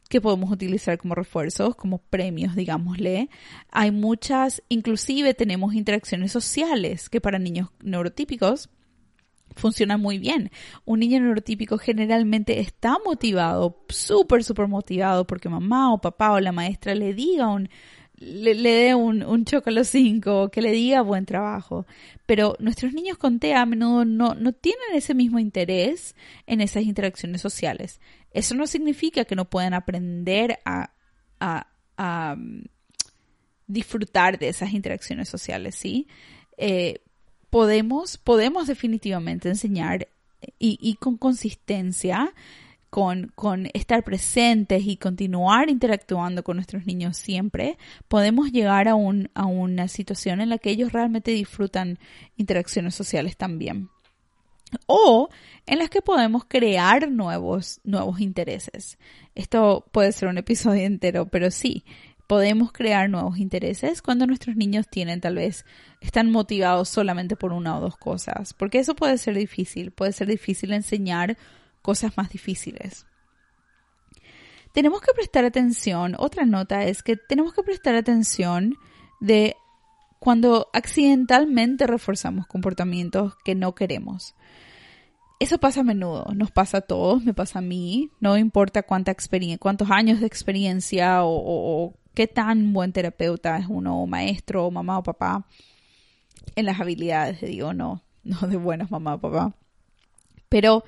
que 0.09 0.19
podemos 0.19 0.51
utilizar 0.51 0.97
como 0.97 1.15
refuerzos, 1.15 1.75
como 1.75 1.99
premios, 1.99 2.55
digámosle. 2.55 3.29
Hay 3.71 3.91
muchas, 3.91 4.61
inclusive 4.67 5.33
tenemos 5.35 5.75
interacciones 5.75 6.31
sociales 6.31 7.09
que 7.09 7.21
para 7.21 7.39
niños 7.39 7.69
neurotípicos 7.81 8.69
funcionan 9.55 10.01
muy 10.01 10.17
bien. 10.17 10.51
Un 10.85 10.99
niño 10.99 11.19
neurotípico 11.19 11.77
generalmente 11.77 12.59
está 12.59 12.97
motivado, 13.05 13.85
súper, 13.89 14.43
súper 14.43 14.67
motivado 14.67 15.27
porque 15.27 15.47
mamá 15.47 15.93
o 15.93 16.01
papá 16.01 16.31
o 16.31 16.39
la 16.39 16.51
maestra 16.51 16.95
le 16.95 17.13
diga 17.13 17.47
un, 17.47 17.69
le, 18.19 18.55
dé 18.55 18.95
un, 18.95 19.23
un 19.23 19.45
chocolate 19.45 19.85
5, 19.85 20.49
que 20.49 20.61
le 20.61 20.71
diga 20.71 21.01
buen 21.01 21.25
trabajo. 21.25 21.85
Pero 22.25 22.55
nuestros 22.59 22.93
niños 22.93 23.17
con 23.17 23.39
TEA 23.39 23.61
a 23.61 23.65
menudo 23.65 24.05
no, 24.05 24.35
no 24.35 24.53
tienen 24.53 24.93
ese 24.93 25.13
mismo 25.13 25.39
interés 25.39 26.15
en 26.45 26.61
esas 26.61 26.83
interacciones 26.83 27.41
sociales. 27.41 27.99
Eso 28.31 28.55
no 28.55 28.67
significa 28.67 29.25
que 29.25 29.35
no 29.35 29.49
puedan 29.49 29.73
aprender 29.73 30.59
a, 30.65 30.91
a, 31.39 31.67
a 31.97 32.35
mm, 32.35 32.65
disfrutar 33.67 34.37
de 34.37 34.49
esas 34.49 34.73
interacciones 34.73 35.29
sociales, 35.29 35.75
¿sí? 35.75 36.07
Eh, 36.57 37.01
podemos, 37.49 38.17
podemos 38.17 38.67
definitivamente 38.67 39.49
enseñar 39.49 40.07
y, 40.57 40.77
y 40.81 40.95
con 40.95 41.17
consistencia 41.17 42.33
con, 42.89 43.31
estar 43.73 44.03
presentes 44.03 44.83
y 44.85 44.97
continuar 44.97 45.69
interactuando 45.69 46.43
con 46.43 46.57
nuestros 46.57 46.85
niños 46.85 47.17
siempre, 47.17 47.77
podemos 48.07 48.51
llegar 48.51 48.87
a, 48.87 48.93
a 48.93 49.45
una 49.45 49.87
situación 49.87 50.41
en 50.41 50.49
la 50.49 50.57
que 50.57 50.71
ellos 50.71 50.91
realmente 50.91 51.31
disfrutan 51.31 51.99
interacciones 52.37 52.95
sociales 52.95 53.37
también. 53.37 53.89
O 54.85 55.29
en 55.65 55.79
las 55.79 55.89
que 55.89 56.01
podemos 56.01 56.45
crear 56.45 57.09
nuevos, 57.09 57.79
nuevos 57.83 58.19
intereses. 58.19 58.99
Esto 59.33 59.85
puede 59.91 60.11
ser 60.11 60.29
un 60.29 60.37
episodio 60.37 60.83
entero, 60.83 61.27
pero 61.27 61.49
sí, 61.49 61.83
podemos 62.29 62.71
crear 62.71 63.09
nuevos 63.09 63.39
intereses 63.39 64.03
cuando 64.03 64.27
nuestros 64.27 64.55
niños 64.55 64.87
tienen 64.87 65.19
tal 65.19 65.33
vez, 65.33 65.65
están 65.99 66.29
motivados 66.29 66.87
solamente 66.87 67.35
por 67.35 67.53
una 67.53 67.75
o 67.75 67.81
dos 67.81 67.97
cosas, 67.97 68.53
porque 68.53 68.77
eso 68.77 68.95
puede 68.95 69.17
ser 69.17 69.35
difícil, 69.35 69.89
puede 69.89 70.11
ser 70.11 70.27
difícil 70.27 70.71
enseñar 70.73 71.39
cosas 71.81 72.17
más 72.17 72.29
difíciles. 72.29 73.05
Tenemos 74.73 75.01
que 75.01 75.13
prestar 75.13 75.45
atención, 75.45 76.15
otra 76.17 76.45
nota 76.45 76.83
es 76.83 77.01
que 77.01 77.15
tenemos 77.15 77.53
que 77.53 77.63
prestar 77.63 77.95
atención 77.95 78.75
de 79.19 79.55
cuando 80.19 80.69
accidentalmente 80.73 81.87
reforzamos 81.87 82.45
comportamientos 82.45 83.33
que 83.43 83.55
no 83.55 83.73
queremos. 83.73 84.35
Eso 85.39 85.57
pasa 85.57 85.79
a 85.79 85.83
menudo, 85.85 86.25
nos 86.35 86.51
pasa 86.51 86.79
a 86.79 86.81
todos, 86.81 87.23
me 87.23 87.33
pasa 87.33 87.59
a 87.59 87.61
mí, 87.61 88.11
no 88.19 88.37
importa 88.37 88.83
cuánta 88.83 89.11
experiencia, 89.11 89.57
cuántos 89.57 89.89
años 89.89 90.19
de 90.19 90.27
experiencia 90.27 91.21
o, 91.23 91.93
qué 92.13 92.27
tan 92.27 92.73
buen 92.73 92.91
terapeuta 92.91 93.57
es 93.57 93.67
uno, 93.69 94.05
maestro, 94.05 94.69
mamá 94.69 94.97
o 94.97 95.03
papá, 95.03 95.45
en 96.55 96.65
las 96.65 96.81
habilidades, 96.81 97.39
digo, 97.39 97.73
no, 97.73 98.03
no 98.23 98.47
de 98.47 98.57
buenos 98.57 98.91
mamá 98.91 99.15
o 99.15 99.19
papá. 99.21 99.55
Pero 100.49 100.83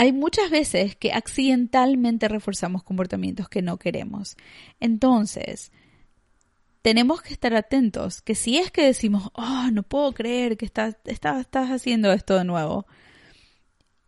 hay 0.00 0.12
muchas 0.12 0.48
veces 0.48 0.96
que 0.96 1.12
accidentalmente 1.12 2.26
reforzamos 2.26 2.82
comportamientos 2.82 3.50
que 3.50 3.60
no 3.60 3.76
queremos. 3.76 4.34
Entonces, 4.80 5.72
tenemos 6.80 7.20
que 7.20 7.34
estar 7.34 7.54
atentos 7.54 8.22
que 8.22 8.34
si 8.34 8.56
es 8.56 8.70
que 8.70 8.82
decimos, 8.82 9.28
oh, 9.34 9.68
no 9.70 9.82
puedo 9.82 10.12
creer 10.12 10.56
que 10.56 10.64
estás, 10.64 10.96
estás, 11.04 11.42
estás 11.42 11.68
haciendo 11.68 12.10
esto 12.12 12.38
de 12.38 12.44
nuevo. 12.44 12.86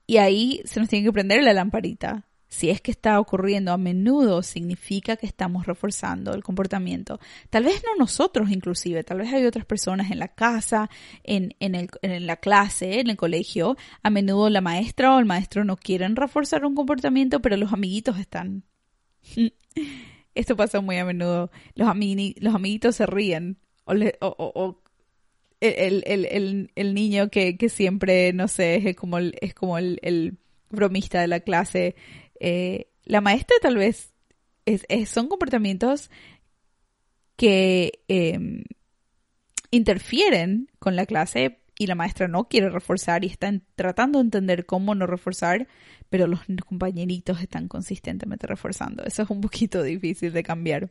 Y 0.07 0.16
ahí 0.16 0.62
se 0.64 0.81
nos 0.81 0.88
tiene 0.88 1.05
que 1.05 1.12
prender 1.12 1.44
la 1.44 1.52
lamparita. 1.52 2.26
Si 2.53 2.69
es 2.69 2.83
que 2.83 2.91
está 2.91 3.19
ocurriendo 3.19 3.73
a 3.73 3.79
menudo, 3.79 4.43
significa 4.43 5.17
que 5.17 5.25
estamos 5.25 5.65
reforzando 5.65 6.35
el 6.35 6.43
comportamiento. 6.43 7.19
Tal 7.49 7.65
vez 7.65 7.83
no 7.83 7.97
nosotros 7.99 8.51
inclusive, 8.51 9.03
tal 9.05 9.21
vez 9.21 9.33
hay 9.33 9.47
otras 9.47 9.65
personas 9.65 10.11
en 10.11 10.19
la 10.19 10.29
casa, 10.29 10.91
en, 11.25 11.55
en, 11.61 11.75
el, 11.75 11.88
en 12.03 12.27
la 12.27 12.37
clase, 12.37 13.01
en 13.01 13.09
el 13.09 13.17
colegio. 13.17 13.79
A 14.03 14.11
menudo 14.11 14.51
la 14.51 14.61
maestra 14.61 15.17
o 15.17 15.19
el 15.19 15.25
maestro 15.25 15.65
no 15.65 15.79
quieren 15.79 16.15
reforzar 16.15 16.67
un 16.67 16.75
comportamiento, 16.75 17.41
pero 17.41 17.57
los 17.57 17.73
amiguitos 17.73 18.19
están. 18.19 18.65
Esto 20.35 20.55
pasa 20.55 20.83
muy 20.83 20.99
a 20.99 21.07
menudo. 21.07 21.51
Los, 21.75 21.88
los 22.37 22.55
amiguitos 22.55 22.97
se 22.97 23.07
ríen. 23.07 23.57
O, 23.87 23.95
o, 24.21 24.83
el, 25.61 26.05
el, 26.07 26.71
el, 26.75 26.95
niño 26.95 27.31
que, 27.31 27.57
que, 27.57 27.71
siempre, 27.71 28.35
no 28.35 28.47
sé, 28.47 28.77
es 28.91 28.95
como 28.95 29.17
el, 29.17 29.38
es 29.41 29.55
como 29.55 29.79
el, 29.79 30.37
bromista 30.69 31.23
de 31.23 31.29
la 31.29 31.41
clase. 31.41 31.95
Eh, 32.44 32.88
la 33.05 33.20
maestra 33.20 33.57
tal 33.62 33.76
vez 33.76 34.12
es, 34.66 34.85
son 35.09 35.28
comportamientos 35.28 36.11
que 37.37 38.02
em, 38.09 38.64
interfieren 39.70 40.68
con 40.81 40.96
la 40.96 41.07
clase 41.07 41.61
y 41.78 41.87
la 41.87 41.94
maestra 41.94 42.26
no 42.26 42.48
quiere 42.48 42.68
reforzar 42.68 43.24
y 43.24 43.28
está 43.28 43.52
tratando 43.76 44.18
de 44.18 44.24
entender 44.24 44.66
cómo 44.66 44.96
no 44.96 45.07
reforzar, 45.07 45.68
pero 46.11 46.26
los 46.26 46.40
compañeritos 46.66 47.40
están 47.40 47.68
consistentemente 47.68 48.48
reforzando. 48.48 49.05
Eso 49.05 49.22
es 49.22 49.31
un 49.31 49.40
poquito 49.40 49.81
difícil 49.85 50.33
de 50.33 50.42
cambiar. 50.42 50.90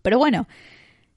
Pero 0.00 0.18
bueno, 0.18 0.48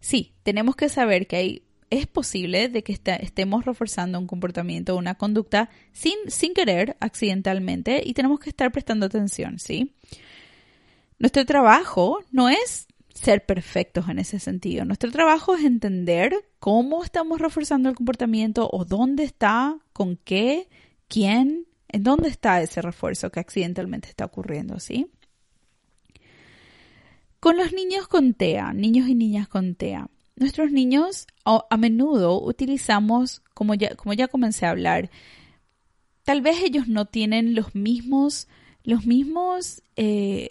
sí, 0.01 0.35
tenemos 0.43 0.75
que 0.75 0.89
saber 0.89 1.27
que 1.27 1.35
hay, 1.37 1.63
es 1.97 2.07
posible 2.07 2.69
de 2.69 2.83
que 2.83 2.93
estemos 2.93 3.65
reforzando 3.65 4.19
un 4.19 4.27
comportamiento 4.27 4.93
o 4.95 4.97
una 4.97 5.15
conducta 5.15 5.69
sin, 5.91 6.15
sin 6.27 6.53
querer, 6.53 6.97
accidentalmente, 6.99 8.01
y 8.05 8.13
tenemos 8.13 8.39
que 8.39 8.49
estar 8.49 8.71
prestando 8.71 9.05
atención, 9.05 9.59
¿sí? 9.59 9.93
Nuestro 11.19 11.45
trabajo 11.45 12.19
no 12.31 12.49
es 12.49 12.87
ser 13.13 13.45
perfectos 13.45 14.09
en 14.09 14.19
ese 14.19 14.39
sentido. 14.39 14.83
Nuestro 14.85 15.11
trabajo 15.11 15.55
es 15.55 15.63
entender 15.63 16.35
cómo 16.59 17.03
estamos 17.03 17.39
reforzando 17.39 17.89
el 17.89 17.95
comportamiento 17.95 18.69
o 18.71 18.83
dónde 18.83 19.23
está, 19.23 19.77
con 19.93 20.17
qué, 20.17 20.67
quién, 21.07 21.65
en 21.87 22.03
dónde 22.03 22.29
está 22.29 22.61
ese 22.61 22.81
refuerzo 22.81 23.31
que 23.31 23.39
accidentalmente 23.39 24.09
está 24.09 24.25
ocurriendo, 24.25 24.79
¿sí? 24.79 25.07
Con 27.39 27.57
los 27.57 27.71
niños 27.73 28.07
con 28.07 28.33
TEA, 28.33 28.73
niños 28.73 29.07
y 29.07 29.15
niñas 29.15 29.47
con 29.47 29.75
TEA, 29.75 30.09
nuestros 30.35 30.71
niños 30.71 31.27
a 31.45 31.77
menudo 31.77 32.41
utilizamos, 32.41 33.41
como 33.53 33.73
ya, 33.73 33.95
como 33.95 34.13
ya 34.13 34.27
comencé 34.27 34.65
a 34.65 34.71
hablar, 34.71 35.09
tal 36.23 36.41
vez 36.41 36.61
ellos 36.63 36.87
no 36.87 37.05
tienen 37.05 37.55
los 37.55 37.75
mismos, 37.75 38.47
los 38.83 39.05
mismos 39.05 39.83
eh, 39.95 40.49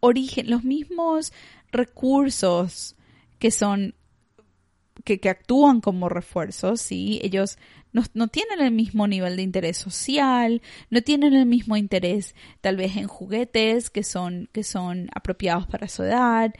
origen, 0.00 0.50
los 0.50 0.64
mismos 0.64 1.32
recursos 1.70 2.96
que 3.38 3.50
son 3.50 3.94
que, 5.04 5.20
que, 5.20 5.30
actúan 5.30 5.80
como 5.80 6.08
refuerzos, 6.08 6.80
¿sí? 6.80 7.18
Ellos 7.22 7.58
no, 7.92 8.02
no, 8.14 8.28
tienen 8.28 8.60
el 8.60 8.72
mismo 8.72 9.06
nivel 9.06 9.36
de 9.36 9.42
interés 9.42 9.76
social, 9.78 10.62
no 10.90 11.02
tienen 11.02 11.34
el 11.34 11.46
mismo 11.46 11.76
interés 11.76 12.34
tal 12.60 12.76
vez 12.76 12.96
en 12.96 13.06
juguetes 13.06 13.90
que 13.90 14.02
son, 14.02 14.48
que 14.52 14.64
son 14.64 15.08
apropiados 15.14 15.66
para 15.66 15.88
su 15.88 16.02
edad. 16.02 16.52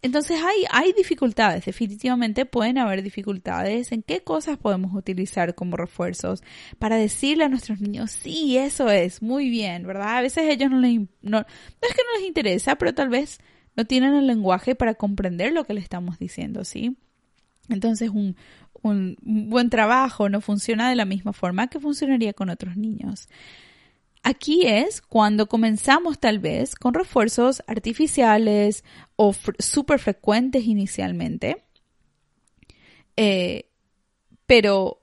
Entonces 0.00 0.40
hay, 0.70 0.92
dificultades, 0.92 1.64
definitivamente 1.64 2.46
pueden 2.46 2.78
haber 2.78 3.02
dificultades 3.02 3.90
en 3.90 4.02
qué 4.02 4.20
cosas 4.20 4.56
podemos 4.56 4.94
utilizar 4.94 5.56
como 5.56 5.76
refuerzos 5.76 6.42
para 6.78 6.96
decirle 6.96 7.44
a 7.44 7.48
nuestros 7.48 7.80
niños, 7.80 8.12
sí, 8.12 8.56
eso 8.56 8.90
es, 8.90 9.22
muy 9.22 9.50
bien, 9.50 9.86
¿verdad? 9.86 10.18
A 10.18 10.22
veces 10.22 10.44
ellos 10.48 10.70
no 10.70 10.78
les, 10.78 11.00
no 11.22 11.38
es 11.38 11.94
que 11.94 12.02
no 12.12 12.18
les 12.18 12.28
interesa, 12.28 12.76
pero 12.76 12.94
tal 12.94 13.08
vez 13.08 13.40
no 13.74 13.86
tienen 13.86 14.14
el 14.14 14.28
lenguaje 14.28 14.76
para 14.76 14.94
comprender 14.94 15.52
lo 15.52 15.64
que 15.64 15.74
le 15.74 15.80
estamos 15.80 16.18
diciendo, 16.18 16.64
¿sí? 16.64 16.96
Entonces 17.68 18.10
un, 18.10 18.36
un 18.82 19.16
buen 19.50 19.68
trabajo 19.68 20.28
no 20.28 20.40
funciona 20.40 20.88
de 20.88 20.96
la 20.96 21.06
misma 21.06 21.32
forma 21.32 21.66
que 21.66 21.80
funcionaría 21.80 22.34
con 22.34 22.50
otros 22.50 22.76
niños. 22.76 23.28
Aquí 24.22 24.66
es 24.66 25.00
cuando 25.00 25.48
comenzamos 25.48 26.18
tal 26.18 26.38
vez 26.38 26.74
con 26.74 26.94
refuerzos 26.94 27.62
artificiales 27.66 28.84
o 29.20 29.34
súper 29.58 29.98
frecuentes 29.98 30.64
inicialmente. 30.64 31.64
Eh, 33.16 33.68
pero 34.46 35.02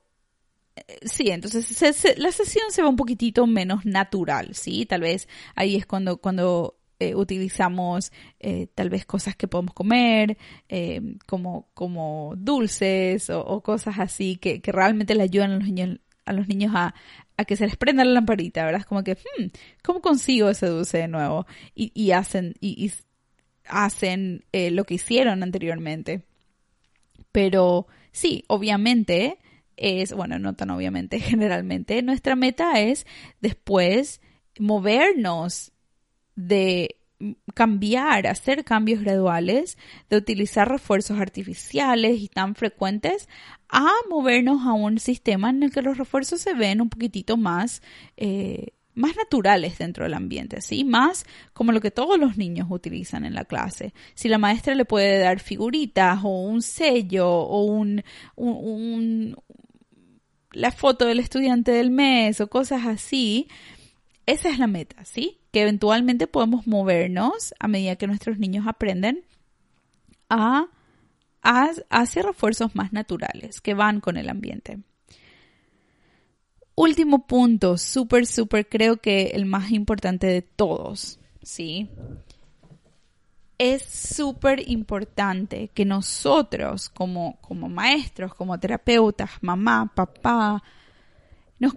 eh, 0.74 0.98
sí, 1.04 1.28
entonces 1.28 2.18
la 2.18 2.32
sesión 2.32 2.70
se 2.70 2.82
va 2.82 2.88
un 2.88 2.96
poquitito 2.96 3.46
menos 3.46 3.84
natural, 3.84 4.54
¿sí? 4.54 4.86
Tal 4.86 5.02
vez 5.02 5.28
ahí 5.54 5.76
es 5.76 5.84
cuando, 5.84 6.16
cuando 6.16 6.76
eh, 6.98 7.14
utilizamos 7.14 8.10
eh, 8.40 8.68
tal 8.74 8.88
vez 8.88 9.04
cosas 9.04 9.36
que 9.36 9.48
podemos 9.48 9.74
comer, 9.74 10.38
eh, 10.70 11.02
como, 11.26 11.68
como 11.74 12.32
dulces 12.38 13.28
o, 13.28 13.60
cosas 13.62 13.98
así 13.98 14.36
que, 14.36 14.62
que, 14.62 14.72
realmente 14.72 15.14
le 15.14 15.24
ayudan 15.24 15.50
a 15.50 15.54
los 15.56 15.64
niños, 15.64 15.98
a, 16.24 16.32
los 16.32 16.48
niños 16.48 16.72
a, 16.74 16.94
que 17.46 17.56
se 17.56 17.66
les 17.66 17.76
prenda 17.76 18.02
la 18.02 18.12
lamparita, 18.12 18.64
¿verdad? 18.64 18.86
Como 18.88 19.04
que, 19.04 19.12
hmm, 19.14 19.48
¿cómo 19.84 20.00
consigo 20.00 20.48
ese 20.48 20.68
dulce 20.68 20.98
de 20.98 21.08
nuevo? 21.08 21.46
Y, 21.74 21.92
y 21.94 22.12
hacen, 22.12 22.54
y, 22.60 22.90
hacen 23.68 24.44
lo 24.52 24.84
que 24.84 24.94
hicieron 24.94 25.42
anteriormente. 25.42 26.22
Pero 27.32 27.86
sí, 28.12 28.44
obviamente 28.48 29.38
es, 29.76 30.12
bueno, 30.12 30.38
no 30.38 30.54
tan 30.54 30.70
obviamente, 30.70 31.20
generalmente, 31.20 32.02
nuestra 32.02 32.36
meta 32.36 32.80
es 32.80 33.06
después 33.40 34.20
movernos 34.58 35.72
de 36.34 36.96
cambiar, 37.54 38.26
hacer 38.26 38.64
cambios 38.64 39.00
graduales, 39.00 39.78
de 40.10 40.18
utilizar 40.18 40.68
refuerzos 40.68 41.18
artificiales 41.18 42.20
y 42.20 42.28
tan 42.28 42.54
frecuentes, 42.54 43.28
a 43.68 43.90
movernos 44.10 44.66
a 44.66 44.74
un 44.74 44.98
sistema 44.98 45.50
en 45.50 45.62
el 45.62 45.72
que 45.72 45.82
los 45.82 45.96
refuerzos 45.96 46.40
se 46.40 46.54
ven 46.54 46.80
un 46.80 46.90
poquitito 46.90 47.36
más, 47.36 47.82
eh, 48.16 48.68
más 48.96 49.14
naturales 49.14 49.78
dentro 49.78 50.04
del 50.04 50.14
ambiente, 50.14 50.60
¿sí? 50.62 50.84
Más 50.84 51.24
como 51.52 51.70
lo 51.70 51.80
que 51.80 51.90
todos 51.90 52.18
los 52.18 52.36
niños 52.36 52.66
utilizan 52.70 53.24
en 53.24 53.34
la 53.34 53.44
clase. 53.44 53.92
Si 54.14 54.28
la 54.28 54.38
maestra 54.38 54.74
le 54.74 54.84
puede 54.84 55.18
dar 55.18 55.38
figuritas 55.38 56.20
o 56.24 56.42
un 56.42 56.62
sello 56.62 57.28
o 57.28 57.62
un, 57.64 58.02
la 60.52 60.72
foto 60.72 61.04
del 61.04 61.20
estudiante 61.20 61.72
del 61.72 61.90
mes 61.90 62.40
o 62.40 62.48
cosas 62.48 62.86
así, 62.86 63.48
esa 64.24 64.48
es 64.48 64.58
la 64.58 64.66
meta, 64.66 65.04
¿sí? 65.04 65.38
Que 65.52 65.62
eventualmente 65.62 66.26
podemos 66.26 66.66
movernos 66.66 67.54
a 67.58 67.68
medida 67.68 67.96
que 67.96 68.06
nuestros 68.06 68.38
niños 68.38 68.66
aprenden 68.66 69.22
a, 70.28 70.68
hacer 71.42 72.24
refuerzos 72.24 72.74
más 72.74 72.92
naturales 72.92 73.60
que 73.60 73.74
van 73.74 74.00
con 74.00 74.16
el 74.16 74.28
ambiente. 74.28 74.78
Último 76.76 77.26
punto, 77.26 77.78
súper, 77.78 78.26
súper, 78.26 78.68
creo 78.68 78.98
que 78.98 79.32
el 79.34 79.46
más 79.46 79.70
importante 79.72 80.26
de 80.26 80.42
todos, 80.42 81.18
¿sí? 81.42 81.88
Es 83.56 83.82
súper 83.82 84.68
importante 84.68 85.70
que 85.72 85.86
nosotros 85.86 86.90
como, 86.90 87.38
como 87.40 87.70
maestros, 87.70 88.34
como 88.34 88.60
terapeutas, 88.60 89.30
mamá, 89.40 89.90
papá, 89.94 90.62
nos, 91.58 91.72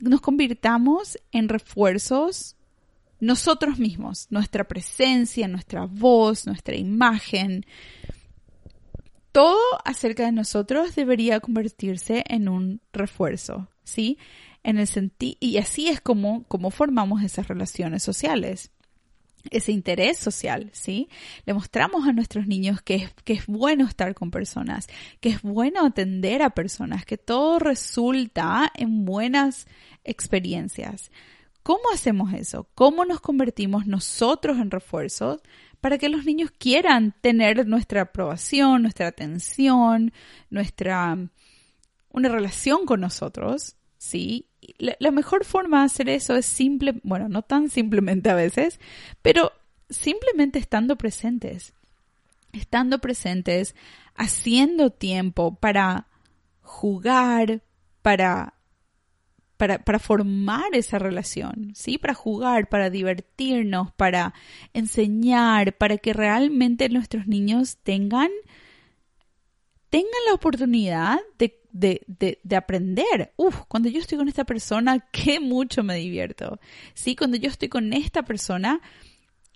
nos 0.00 0.20
convirtamos 0.20 1.16
en 1.30 1.48
refuerzos 1.48 2.56
nosotros 3.20 3.78
mismos, 3.78 4.26
nuestra 4.30 4.64
presencia, 4.64 5.46
nuestra 5.46 5.86
voz, 5.86 6.44
nuestra 6.46 6.74
imagen. 6.74 7.64
Todo 9.34 9.58
acerca 9.84 10.26
de 10.26 10.30
nosotros 10.30 10.94
debería 10.94 11.40
convertirse 11.40 12.22
en 12.28 12.48
un 12.48 12.80
refuerzo, 12.92 13.66
¿sí? 13.82 14.16
En 14.62 14.78
el 14.78 14.88
y 15.18 15.58
así 15.58 15.88
es 15.88 16.00
como, 16.00 16.44
como 16.44 16.70
formamos 16.70 17.20
esas 17.20 17.48
relaciones 17.48 18.04
sociales 18.04 18.70
ese 19.50 19.72
interés 19.72 20.18
social, 20.18 20.70
¿sí? 20.72 21.08
Le 21.46 21.52
mostramos 21.52 22.06
a 22.06 22.12
nuestros 22.12 22.46
niños 22.46 22.80
que 22.80 22.94
es, 22.94 23.12
que 23.24 23.32
es 23.32 23.46
bueno 23.46 23.86
estar 23.86 24.14
con 24.14 24.30
personas, 24.30 24.86
que 25.20 25.30
es 25.30 25.42
bueno 25.42 25.84
atender 25.84 26.40
a 26.40 26.50
personas, 26.50 27.04
que 27.04 27.18
todo 27.18 27.58
resulta 27.58 28.70
en 28.74 29.04
buenas 29.04 29.66
experiencias. 30.04 31.10
¿Cómo 31.64 31.82
hacemos 31.92 32.32
eso? 32.34 32.68
¿Cómo 32.76 33.04
nos 33.04 33.20
convertimos 33.20 33.86
nosotros 33.86 34.58
en 34.58 34.70
refuerzos 34.70 35.40
para 35.84 35.98
que 35.98 36.08
los 36.08 36.24
niños 36.24 36.50
quieran 36.50 37.12
tener 37.20 37.66
nuestra 37.66 38.00
aprobación, 38.00 38.80
nuestra 38.80 39.06
atención, 39.06 40.14
nuestra 40.48 41.14
una 42.08 42.28
relación 42.30 42.86
con 42.86 43.02
nosotros, 43.02 43.76
¿sí? 43.98 44.46
la, 44.78 45.10
mejor 45.10 45.44
forma 45.44 45.80
de 45.80 45.84
hacer 45.84 46.08
eso 46.08 46.36
es 46.36 46.46
simple, 46.46 46.94
bueno, 47.02 47.28
no 47.28 47.42
tan 47.42 47.68
simplemente 47.68 48.30
a 48.30 48.34
veces, 48.34 48.80
pero 49.20 49.52
simplemente 49.90 50.58
estando 50.58 50.96
presentes. 50.96 51.74
Estando 52.54 52.98
presentes, 52.98 53.76
haciendo 54.14 54.88
tiempo 54.88 55.54
para 55.56 56.06
jugar, 56.62 57.60
para, 58.00 58.54
para, 59.56 59.84
para, 59.84 59.98
formar 59.98 60.74
esa 60.74 60.98
relación, 60.98 61.72
¿sí? 61.74 61.98
Para 61.98 62.14
jugar, 62.14 62.68
para 62.68 62.90
divertirnos, 62.90 63.92
para 63.92 64.34
enseñar, 64.72 65.76
para 65.76 65.98
que 65.98 66.12
realmente 66.12 66.88
nuestros 66.88 67.26
niños 67.26 67.78
tengan, 67.82 68.30
tengan 69.90 70.10
la 70.28 70.34
oportunidad 70.34 71.18
de 71.38 71.60
de, 71.74 72.02
de, 72.06 72.38
de, 72.44 72.56
aprender. 72.56 73.32
Uf, 73.36 73.62
cuando 73.66 73.88
yo 73.88 73.98
estoy 73.98 74.16
con 74.16 74.28
esta 74.28 74.44
persona, 74.44 75.08
qué 75.10 75.40
mucho 75.40 75.82
me 75.82 75.96
divierto. 75.96 76.60
Sí, 76.94 77.16
cuando 77.16 77.36
yo 77.36 77.48
estoy 77.50 77.68
con 77.68 77.92
esta 77.92 78.22
persona, 78.22 78.80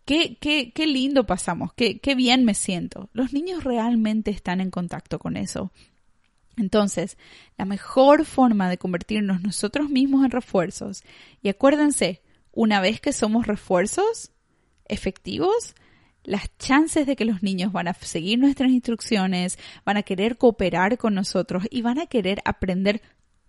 qué, 0.04 0.36
qué, 0.40 0.72
qué 0.74 0.86
lindo 0.88 1.26
pasamos, 1.26 1.72
qué, 1.74 2.00
qué 2.00 2.16
bien 2.16 2.44
me 2.44 2.54
siento. 2.54 3.08
Los 3.12 3.32
niños 3.32 3.62
realmente 3.62 4.32
están 4.32 4.60
en 4.60 4.70
contacto 4.70 5.20
con 5.20 5.36
eso. 5.36 5.70
Entonces, 6.58 7.16
la 7.56 7.64
mejor 7.64 8.24
forma 8.24 8.68
de 8.68 8.78
convertirnos 8.78 9.42
nosotros 9.42 9.88
mismos 9.88 10.24
en 10.24 10.30
refuerzos, 10.30 11.02
y 11.42 11.48
acuérdense, 11.48 12.22
una 12.52 12.80
vez 12.80 13.00
que 13.00 13.12
somos 13.12 13.46
refuerzos 13.46 14.32
efectivos, 14.86 15.74
las 16.24 16.56
chances 16.58 17.06
de 17.06 17.16
que 17.16 17.24
los 17.24 17.42
niños 17.42 17.72
van 17.72 17.88
a 17.88 17.94
seguir 17.94 18.38
nuestras 18.38 18.70
instrucciones, 18.70 19.58
van 19.84 19.96
a 19.96 20.02
querer 20.02 20.36
cooperar 20.36 20.98
con 20.98 21.14
nosotros 21.14 21.64
y 21.70 21.82
van 21.82 21.98
a 21.98 22.06
querer 22.06 22.40
aprender 22.44 23.00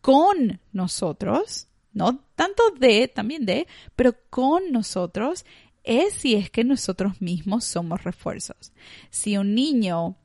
con 0.02 0.62
nosotros, 0.72 1.68
no 1.92 2.24
tanto 2.36 2.64
de, 2.80 3.08
también 3.08 3.46
de, 3.46 3.68
pero 3.96 4.16
con 4.30 4.72
nosotros, 4.72 5.46
es 5.84 6.14
si 6.14 6.36
es 6.36 6.50
que 6.50 6.64
nosotros 6.64 7.22
mismos 7.22 7.66
somos 7.66 8.04
refuerzos. 8.04 8.72
Si 9.10 9.38
un 9.38 9.56
niño 9.56 10.18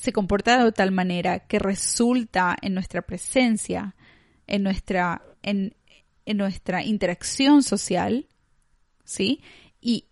se 0.00 0.14
comporta 0.14 0.64
de 0.64 0.72
tal 0.72 0.92
manera 0.92 1.40
que 1.40 1.58
resulta 1.58 2.56
en 2.62 2.72
nuestra 2.72 3.02
presencia, 3.02 3.94
en 4.46 4.62
nuestra, 4.62 5.20
en, 5.42 5.76
en 6.24 6.38
nuestra 6.38 6.82
interacción 6.82 7.62
social, 7.62 8.26
¿sí? 9.04 9.42
Y 9.78 10.06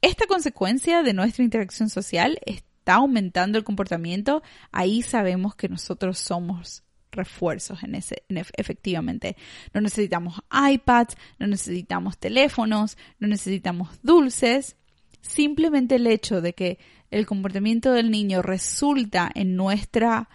esta 0.00 0.26
consecuencia 0.26 1.02
de 1.02 1.12
nuestra 1.12 1.44
interacción 1.44 1.90
social 1.90 2.38
está 2.46 2.94
aumentando 2.94 3.58
el 3.58 3.64
comportamiento, 3.64 4.42
ahí 4.72 5.02
sabemos 5.02 5.54
que 5.54 5.68
nosotros 5.68 6.18
somos 6.18 6.82
refuerzos 7.10 7.82
en 7.82 7.96
ese, 7.96 8.22
efectivamente. 8.56 9.36
No 9.74 9.82
necesitamos 9.82 10.40
iPads, 10.50 11.18
no 11.38 11.46
necesitamos 11.46 12.16
teléfonos, 12.16 12.96
no 13.18 13.28
necesitamos 13.28 13.90
dulces. 14.02 14.76
Simplemente 15.20 15.96
el 15.96 16.06
hecho 16.06 16.40
de 16.40 16.54
que 16.54 16.78
el 17.14 17.26
comportamiento 17.26 17.92
del 17.92 18.10
niño 18.10 18.42
resulta 18.42 19.30
en 19.34 19.54
nuestra, 19.54 20.28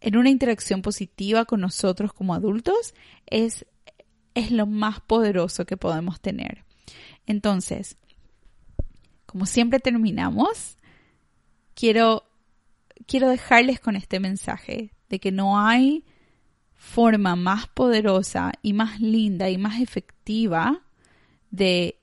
en 0.00 0.16
una 0.16 0.30
interacción 0.30 0.80
positiva 0.80 1.44
con 1.44 1.60
nosotros 1.60 2.12
como 2.12 2.34
adultos, 2.34 2.94
es, 3.26 3.66
es 4.34 4.52
lo 4.52 4.66
más 4.66 5.00
poderoso 5.00 5.66
que 5.66 5.76
podemos 5.76 6.20
tener. 6.20 6.64
Entonces, 7.26 7.96
como 9.26 9.44
siempre 9.44 9.80
terminamos, 9.80 10.76
quiero, 11.74 12.24
quiero 13.06 13.28
dejarles 13.28 13.80
con 13.80 13.96
este 13.96 14.20
mensaje 14.20 14.92
de 15.08 15.18
que 15.18 15.32
no 15.32 15.58
hay 15.58 16.04
forma 16.74 17.34
más 17.34 17.66
poderosa 17.66 18.52
y 18.62 18.72
más 18.72 19.00
linda 19.00 19.50
y 19.50 19.58
más 19.58 19.80
efectiva 19.80 20.80
de, 21.50 21.98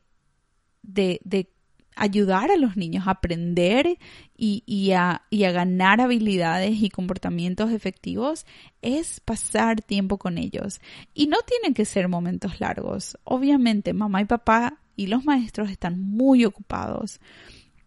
de, 0.84 1.22
de 1.24 1.50
ayudar 1.98 2.52
a 2.52 2.58
los 2.58 2.78
niños 2.78 3.08
a 3.08 3.12
aprender 3.12 3.98
y, 4.38 4.64
y, 4.66 4.92
a, 4.92 5.24
y, 5.30 5.44
a, 5.44 5.52
ganar 5.52 6.00
habilidades 6.02 6.82
y 6.82 6.90
comportamientos 6.90 7.72
efectivos 7.72 8.46
es 8.82 9.20
pasar 9.20 9.82
tiempo 9.82 10.18
con 10.18 10.38
ellos. 10.38 10.80
Y 11.14 11.28
no 11.28 11.38
tienen 11.46 11.74
que 11.74 11.86
ser 11.86 12.08
momentos 12.08 12.60
largos. 12.60 13.18
Obviamente, 13.24 13.94
mamá 13.94 14.22
y 14.22 14.26
papá 14.26 14.80
y 14.96 15.08
los 15.08 15.26
maestros 15.26 15.70
están 15.70 16.02
muy 16.02 16.46
ocupados. 16.46 17.20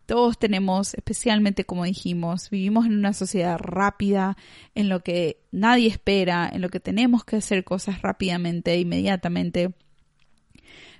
Todos 0.07 0.39
tenemos, 0.39 0.95
especialmente 0.95 1.65
como 1.65 1.85
dijimos, 1.85 2.51
vivimos 2.51 2.87
en 2.87 2.99
una 2.99 3.13
sociedad 3.13 3.59
rápida, 3.59 4.37
en 4.75 4.89
lo 4.89 5.05
que 5.05 5.41
nadie 5.53 5.87
espera, 5.87 6.51
en 6.53 6.63
lo 6.63 6.69
que 6.69 6.81
tenemos 6.81 7.25
que 7.25 7.37
hacer 7.37 7.63
cosas 7.63 8.03
rápidamente, 8.03 8.77
inmediatamente. 8.77 9.73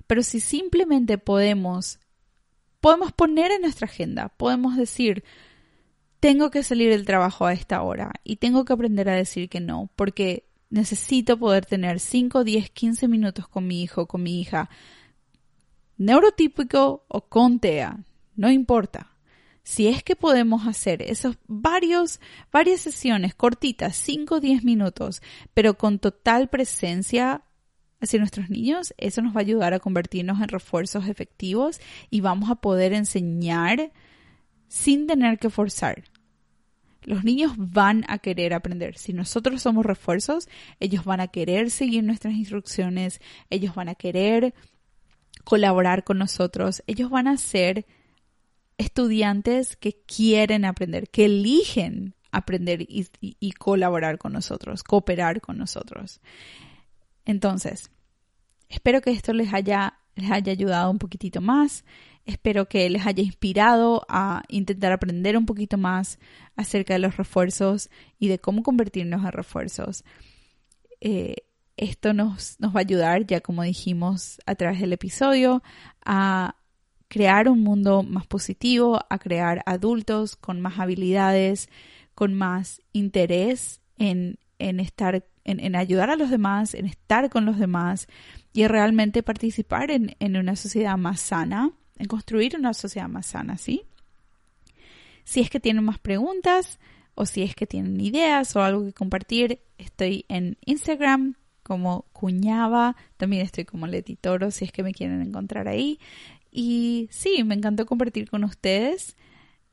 Pero 0.07 0.23
si 0.23 0.39
simplemente 0.39 1.17
podemos, 1.17 1.99
podemos 2.81 3.13
poner 3.13 3.51
en 3.51 3.61
nuestra 3.61 3.85
agenda, 3.85 4.29
podemos 4.29 4.75
decir, 4.75 5.23
tengo 6.19 6.51
que 6.51 6.63
salir 6.63 6.89
del 6.89 7.05
trabajo 7.05 7.45
a 7.45 7.53
esta 7.53 7.81
hora 7.81 8.11
y 8.23 8.37
tengo 8.37 8.65
que 8.65 8.73
aprender 8.73 9.07
a 9.09 9.15
decir 9.15 9.49
que 9.49 9.59
no, 9.59 9.89
porque 9.95 10.47
necesito 10.69 11.37
poder 11.37 11.65
tener 11.65 11.99
5, 11.99 12.43
10, 12.43 12.69
15 12.71 13.07
minutos 13.07 13.47
con 13.47 13.67
mi 13.67 13.81
hijo, 13.83 14.07
con 14.07 14.23
mi 14.23 14.41
hija, 14.41 14.69
neurotípico 15.97 17.05
o 17.07 17.21
con 17.21 17.59
TEA, 17.59 17.99
no 18.35 18.51
importa. 18.51 19.07
Si 19.63 19.87
es 19.87 20.01
que 20.03 20.15
podemos 20.15 20.67
hacer 20.67 21.03
esos 21.03 21.37
varios, 21.47 22.19
varias 22.51 22.81
sesiones 22.81 23.35
cortitas, 23.35 23.95
5 23.95 24.35
o 24.35 24.39
10 24.39 24.63
minutos, 24.63 25.21
pero 25.53 25.77
con 25.77 25.99
total 25.99 26.49
presencia 26.49 27.43
hacia 28.01 28.19
nuestros 28.19 28.49
niños, 28.49 28.93
eso 28.97 29.21
nos 29.21 29.35
va 29.35 29.39
a 29.39 29.43
ayudar 29.43 29.73
a 29.73 29.79
convertirnos 29.79 30.41
en 30.41 30.47
refuerzos 30.47 31.07
efectivos 31.07 31.79
y 32.09 32.21
vamos 32.21 32.49
a 32.49 32.55
poder 32.55 32.93
enseñar 32.93 33.91
sin 34.67 35.07
tener 35.07 35.37
que 35.37 35.49
forzar. 35.49 36.03
Los 37.03 37.23
niños 37.23 37.53
van 37.57 38.05
a 38.07 38.19
querer 38.19 38.53
aprender. 38.53 38.97
Si 38.97 39.13
nosotros 39.13 39.61
somos 39.61 39.85
refuerzos, 39.85 40.49
ellos 40.79 41.03
van 41.03 41.19
a 41.19 41.27
querer 41.27 41.71
seguir 41.71 42.03
nuestras 42.03 42.33
instrucciones, 42.33 43.21
ellos 43.49 43.73
van 43.73 43.89
a 43.89 43.95
querer 43.95 44.53
colaborar 45.43 46.03
con 46.03 46.17
nosotros. 46.19 46.83
Ellos 46.87 47.09
van 47.09 47.27
a 47.27 47.37
ser 47.37 47.85
estudiantes 48.77 49.75
que 49.75 49.93
quieren 49.93 50.65
aprender, 50.65 51.09
que 51.09 51.25
eligen 51.25 52.15
aprender 52.31 52.85
y, 52.87 53.51
colaborar 53.53 54.17
con 54.17 54.33
nosotros, 54.33 54.83
cooperar 54.83 55.41
con 55.41 55.57
nosotros. 55.57 56.21
Entonces, 57.25 57.91
espero 58.69 59.01
que 59.01 59.11
esto 59.11 59.33
les 59.33 59.53
haya, 59.53 59.99
les 60.15 60.31
haya 60.31 60.51
ayudado 60.51 60.91
un 60.91 60.99
poquitito 60.99 61.41
más. 61.41 61.85
Espero 62.25 62.67
que 62.67 62.89
les 62.89 63.05
haya 63.05 63.23
inspirado 63.23 64.05
a 64.07 64.43
intentar 64.47 64.91
aprender 64.91 65.37
un 65.37 65.45
poquito 65.45 65.77
más 65.77 66.19
acerca 66.55 66.93
de 66.93 66.99
los 66.99 67.17
refuerzos 67.17 67.89
y 68.19 68.27
de 68.27 68.39
cómo 68.39 68.63
convertirnos 68.63 69.23
en 69.23 69.31
refuerzos. 69.31 70.03
Eh, 70.99 71.35
esto 71.77 72.13
nos, 72.13 72.59
nos 72.59 72.75
va 72.75 72.79
a 72.79 72.81
ayudar, 72.81 73.25
ya 73.25 73.41
como 73.41 73.63
dijimos 73.63 74.39
a 74.45 74.55
través 74.55 74.79
del 74.81 74.93
episodio, 74.93 75.63
a 76.05 76.55
crear 77.07 77.49
un 77.49 77.61
mundo 77.61 78.03
más 78.03 78.25
positivo, 78.27 78.99
a 79.09 79.17
crear 79.19 79.63
adultos 79.65 80.35
con 80.35 80.61
más 80.61 80.79
habilidades, 80.79 81.69
con 82.13 82.35
más 82.35 82.81
interés 82.93 83.81
en, 83.97 84.37
en 84.59 84.79
estar, 84.79 85.25
en, 85.59 85.75
ayudar 85.75 86.09
a 86.09 86.15
los 86.15 86.29
demás, 86.29 86.73
en 86.73 86.85
estar 86.85 87.29
con 87.29 87.45
los 87.45 87.59
demás 87.59 88.07
y 88.53 88.67
realmente 88.67 89.23
participar 89.23 89.91
en, 89.91 90.15
en, 90.19 90.37
una 90.37 90.55
sociedad 90.55 90.97
más 90.97 91.19
sana, 91.19 91.71
en 91.97 92.07
construir 92.07 92.55
una 92.57 92.73
sociedad 92.73 93.07
más 93.07 93.27
sana, 93.27 93.57
¿sí? 93.57 93.83
Si 95.23 95.39
es 95.39 95.49
que 95.49 95.59
tienen 95.59 95.83
más 95.83 95.99
preguntas 95.99 96.79
o 97.15 97.25
si 97.25 97.43
es 97.43 97.55
que 97.55 97.67
tienen 97.67 97.99
ideas 98.01 98.55
o 98.55 98.63
algo 98.63 98.85
que 98.85 98.93
compartir, 98.93 99.59
estoy 99.77 100.25
en 100.27 100.57
Instagram 100.65 101.35
como 101.63 102.05
Cuñaba, 102.11 102.95
también 103.17 103.43
estoy 103.43 103.65
como 103.65 103.87
Leti 103.87 104.15
Toro 104.15 104.51
si 104.51 104.65
es 104.65 104.71
que 104.71 104.83
me 104.83 104.93
quieren 104.93 105.21
encontrar 105.21 105.67
ahí. 105.67 105.99
Y 106.51 107.07
sí, 107.11 107.43
me 107.43 107.55
encantó 107.55 107.85
compartir 107.85 108.29
con 108.29 108.43
ustedes. 108.43 109.15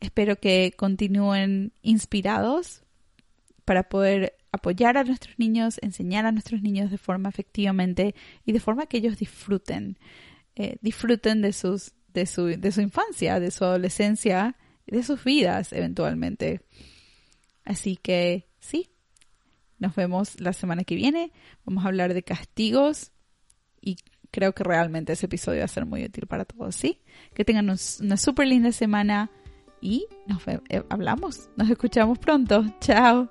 Espero 0.01 0.37
que 0.37 0.75
continúen 0.77 1.73
inspirados 1.83 2.83
para 3.65 3.89
poder 3.89 4.38
apoyar 4.53 4.97
a 4.97 5.05
nuestros 5.05 5.39
niños, 5.39 5.79
enseñar 5.83 6.27
a 6.27 6.33
nuestros 6.33 6.63
niños 6.63 6.91
de 6.91 6.99
forma 6.99 7.29
efectivamente 7.29 8.15
y 8.45 8.53
de 8.53 8.61
forma 8.61 8.87
que 8.87 8.99
ellos 8.99 9.19
disfruten, 9.19 9.99
eh, 10.57 10.77
disfruten 10.81 11.43
de, 11.43 11.53
sus, 11.53 11.93
de, 12.15 12.27
su, 12.27 12.47
de 12.47 12.73
su 12.73 12.81
infancia, 12.81 13.41
de 13.41 13.51
su 13.51 13.65
adolescencia, 13.65 14.57
de 14.87 15.03
sus 15.03 15.23
vidas 15.25 15.73
eventualmente. 15.73 16.63
Así 17.65 17.97
que 17.97 18.49
sí, 18.59 18.89
nos 19.79 19.95
vemos 19.95 20.41
la 20.41 20.53
semana 20.53 20.85
que 20.85 20.95
viene. 20.95 21.33
Vamos 21.65 21.85
a 21.85 21.89
hablar 21.89 22.15
de 22.15 22.23
castigos 22.23 23.13
y 23.81 23.97
creo 24.31 24.55
que 24.55 24.65
realmente 24.65 25.13
ese 25.13 25.27
episodio 25.27 25.61
va 25.61 25.67
a 25.67 25.69
ser 25.69 25.87
muy 25.87 26.05
útil 26.05 26.27
para 26.27 26.45
todos, 26.45 26.75
¿sí? 26.75 27.01
Que 27.35 27.45
tengan 27.45 27.67
una 27.67 28.17
súper 28.17 28.49
linda 28.49 28.73
semana 28.73 29.31
y 29.81 30.07
nos 30.27 30.47
eh, 30.49 30.83
hablamos, 30.89 31.51
nos 31.57 31.71
escuchamos 31.71 32.19
pronto. 32.19 32.65
Chao. 32.81 33.29